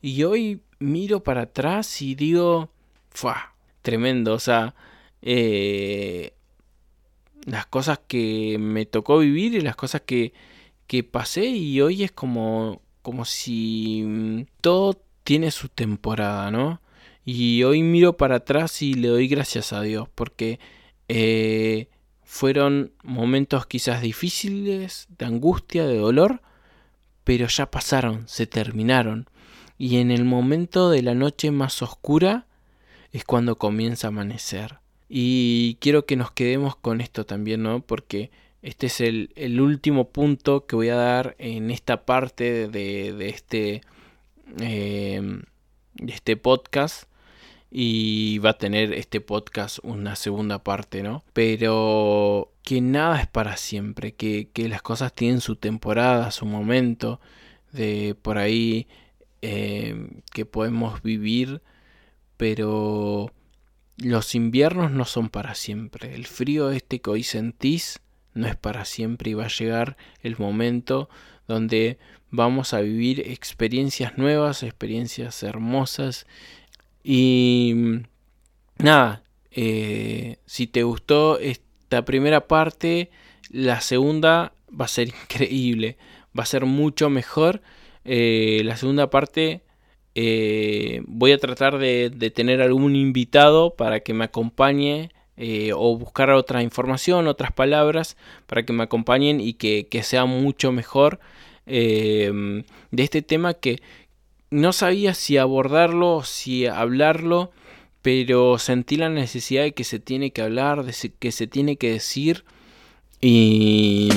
Y 0.00 0.24
hoy 0.24 0.60
miro 0.78 1.22
para 1.22 1.42
atrás 1.42 2.02
y 2.02 2.14
digo, 2.14 2.70
¡fua! 3.10 3.52
tremendo. 3.82 4.32
O 4.34 4.38
sea, 4.38 4.74
eh, 5.20 6.32
las 7.44 7.66
cosas 7.66 8.00
que 8.06 8.56
me 8.58 8.86
tocó 8.86 9.18
vivir 9.18 9.54
y 9.54 9.60
las 9.60 9.76
cosas 9.76 10.02
que, 10.02 10.32
que 10.86 11.04
pasé 11.04 11.46
y 11.46 11.80
hoy 11.80 12.04
es 12.04 12.12
como, 12.12 12.80
como 13.02 13.24
si 13.24 14.46
todo 14.60 15.00
tiene 15.24 15.50
su 15.50 15.68
temporada, 15.68 16.50
¿no? 16.50 16.80
Y 17.24 17.62
hoy 17.62 17.82
miro 17.82 18.16
para 18.16 18.36
atrás 18.36 18.82
y 18.82 18.94
le 18.94 19.08
doy 19.08 19.28
gracias 19.28 19.72
a 19.72 19.80
Dios 19.80 20.08
porque 20.14 20.58
eh, 21.08 21.88
fueron 22.24 22.92
momentos 23.02 23.66
quizás 23.66 24.02
difíciles, 24.02 25.06
de 25.18 25.26
angustia, 25.26 25.86
de 25.86 25.98
dolor, 25.98 26.42
pero 27.24 27.46
ya 27.46 27.70
pasaron, 27.70 28.26
se 28.28 28.46
terminaron. 28.46 29.28
Y 29.78 29.98
en 29.98 30.10
el 30.10 30.24
momento 30.24 30.90
de 30.90 31.02
la 31.02 31.14
noche 31.14 31.50
más 31.50 31.82
oscura, 31.82 32.46
es 33.12 33.24
cuando 33.24 33.58
comienza 33.58 34.06
a 34.06 34.08
amanecer. 34.08 34.78
Y 35.08 35.76
quiero 35.80 36.06
que 36.06 36.16
nos 36.16 36.30
quedemos 36.32 36.74
con 36.74 37.00
esto 37.00 37.26
también, 37.26 37.62
¿no? 37.62 37.80
Porque 37.80 38.30
este 38.62 38.86
es 38.86 39.00
el, 39.00 39.60
último 39.60 40.08
punto 40.08 40.66
que 40.66 40.76
voy 40.76 40.88
a 40.88 40.96
dar 40.96 41.36
en 41.38 41.70
esta 41.70 42.06
parte 42.06 42.68
de, 42.68 43.28
este, 43.28 43.82
de 44.46 45.42
este 46.06 46.36
podcast. 46.36 47.04
Y 47.70 48.38
va 48.38 48.50
a 48.50 48.58
tener 48.58 48.92
este 48.92 49.22
podcast 49.22 49.78
una 49.82 50.14
segunda 50.14 50.62
parte, 50.62 51.02
¿no? 51.02 51.24
Pero 51.32 52.52
que 52.62 52.82
nada 52.82 53.18
es 53.20 53.26
para 53.26 53.56
siempre, 53.56 54.12
que, 54.14 54.50
las 54.68 54.82
cosas 54.82 55.14
tienen 55.14 55.40
su 55.40 55.56
temporada, 55.56 56.30
su 56.32 56.44
momento, 56.44 57.18
de 57.72 58.14
por 58.20 58.36
ahí 58.36 58.88
em, 59.40 60.20
que 60.32 60.44
podemos 60.44 61.02
vivir 61.02 61.62
pero 62.42 63.32
los 63.98 64.34
inviernos 64.34 64.90
no 64.90 65.04
son 65.04 65.28
para 65.28 65.54
siempre. 65.54 66.16
El 66.16 66.26
frío 66.26 66.72
este 66.72 67.00
que 67.00 67.08
hoy 67.08 67.22
sentís 67.22 68.00
no 68.34 68.48
es 68.48 68.56
para 68.56 68.84
siempre 68.84 69.30
y 69.30 69.34
va 69.34 69.44
a 69.44 69.48
llegar 69.48 69.96
el 70.24 70.36
momento 70.36 71.08
donde 71.46 71.98
vamos 72.30 72.74
a 72.74 72.80
vivir 72.80 73.20
experiencias 73.20 74.18
nuevas, 74.18 74.62
experiencias 74.62 75.42
hermosas. 75.42 76.26
Y 77.04 77.74
nada, 78.78 79.22
eh, 79.50 80.38
si 80.46 80.66
te 80.66 80.82
gustó 80.82 81.38
esta 81.38 82.04
primera 82.04 82.46
parte, 82.48 83.10
la 83.50 83.80
segunda 83.80 84.54
va 84.68 84.86
a 84.86 84.88
ser 84.88 85.08
increíble, 85.22 85.96
va 86.36 86.42
a 86.42 86.46
ser 86.46 86.64
mucho 86.64 87.10
mejor. 87.10 87.62
Eh, 88.04 88.62
la 88.64 88.76
segunda 88.76 89.10
parte 89.10 89.62
eh, 90.14 91.02
voy 91.06 91.32
a 91.32 91.38
tratar 91.38 91.78
de, 91.78 92.10
tener 92.34 92.60
algún 92.60 92.96
invitado 92.96 93.74
para 93.76 94.00
que 94.00 94.14
me 94.14 94.24
acompañe 94.24 95.10
eh, 95.44 95.72
o 95.74 95.98
buscar 95.98 96.30
otra 96.30 96.62
información, 96.62 97.26
otras 97.26 97.50
palabras 97.50 98.16
para 98.46 98.64
que 98.64 98.72
me 98.72 98.84
acompañen 98.84 99.40
y 99.40 99.54
que, 99.54 99.88
sea 100.04 100.24
mucho 100.24 100.70
mejor 100.70 101.18
em, 101.66 102.62
de 102.92 103.02
este 103.02 103.22
tema 103.22 103.52
que 103.54 103.82
no 104.50 104.72
sabía 104.72 105.14
si 105.14 105.38
abordarlo, 105.38 106.22
si 106.22 106.66
hablarlo, 106.66 107.50
pero 108.02 108.56
sentí 108.58 108.94
la 108.94 109.08
necesidad 109.08 109.64
de 109.64 109.72
que 109.72 109.82
se 109.82 109.98
tiene 109.98 110.30
que 110.30 110.42
hablar, 110.42 110.84
de 110.84 110.94
que 111.18 111.32
se 111.32 111.48
tiene 111.48 111.74
que 111.74 111.90
decir 111.90 112.44
y, 113.20 114.10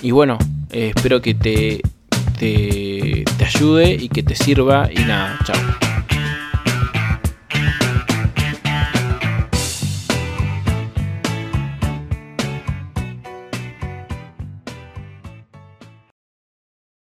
y 0.00 0.10
bueno, 0.10 0.38
espero 0.70 1.20
que 1.20 1.34
te, 1.34 1.82
te, 2.38 3.24
te 3.36 3.44
ayude 3.44 3.92
y 3.92 4.08
que 4.08 4.22
te 4.22 4.34
sirva. 4.34 4.88
Y 4.90 5.00
nada, 5.00 5.38
chao. 5.44 5.95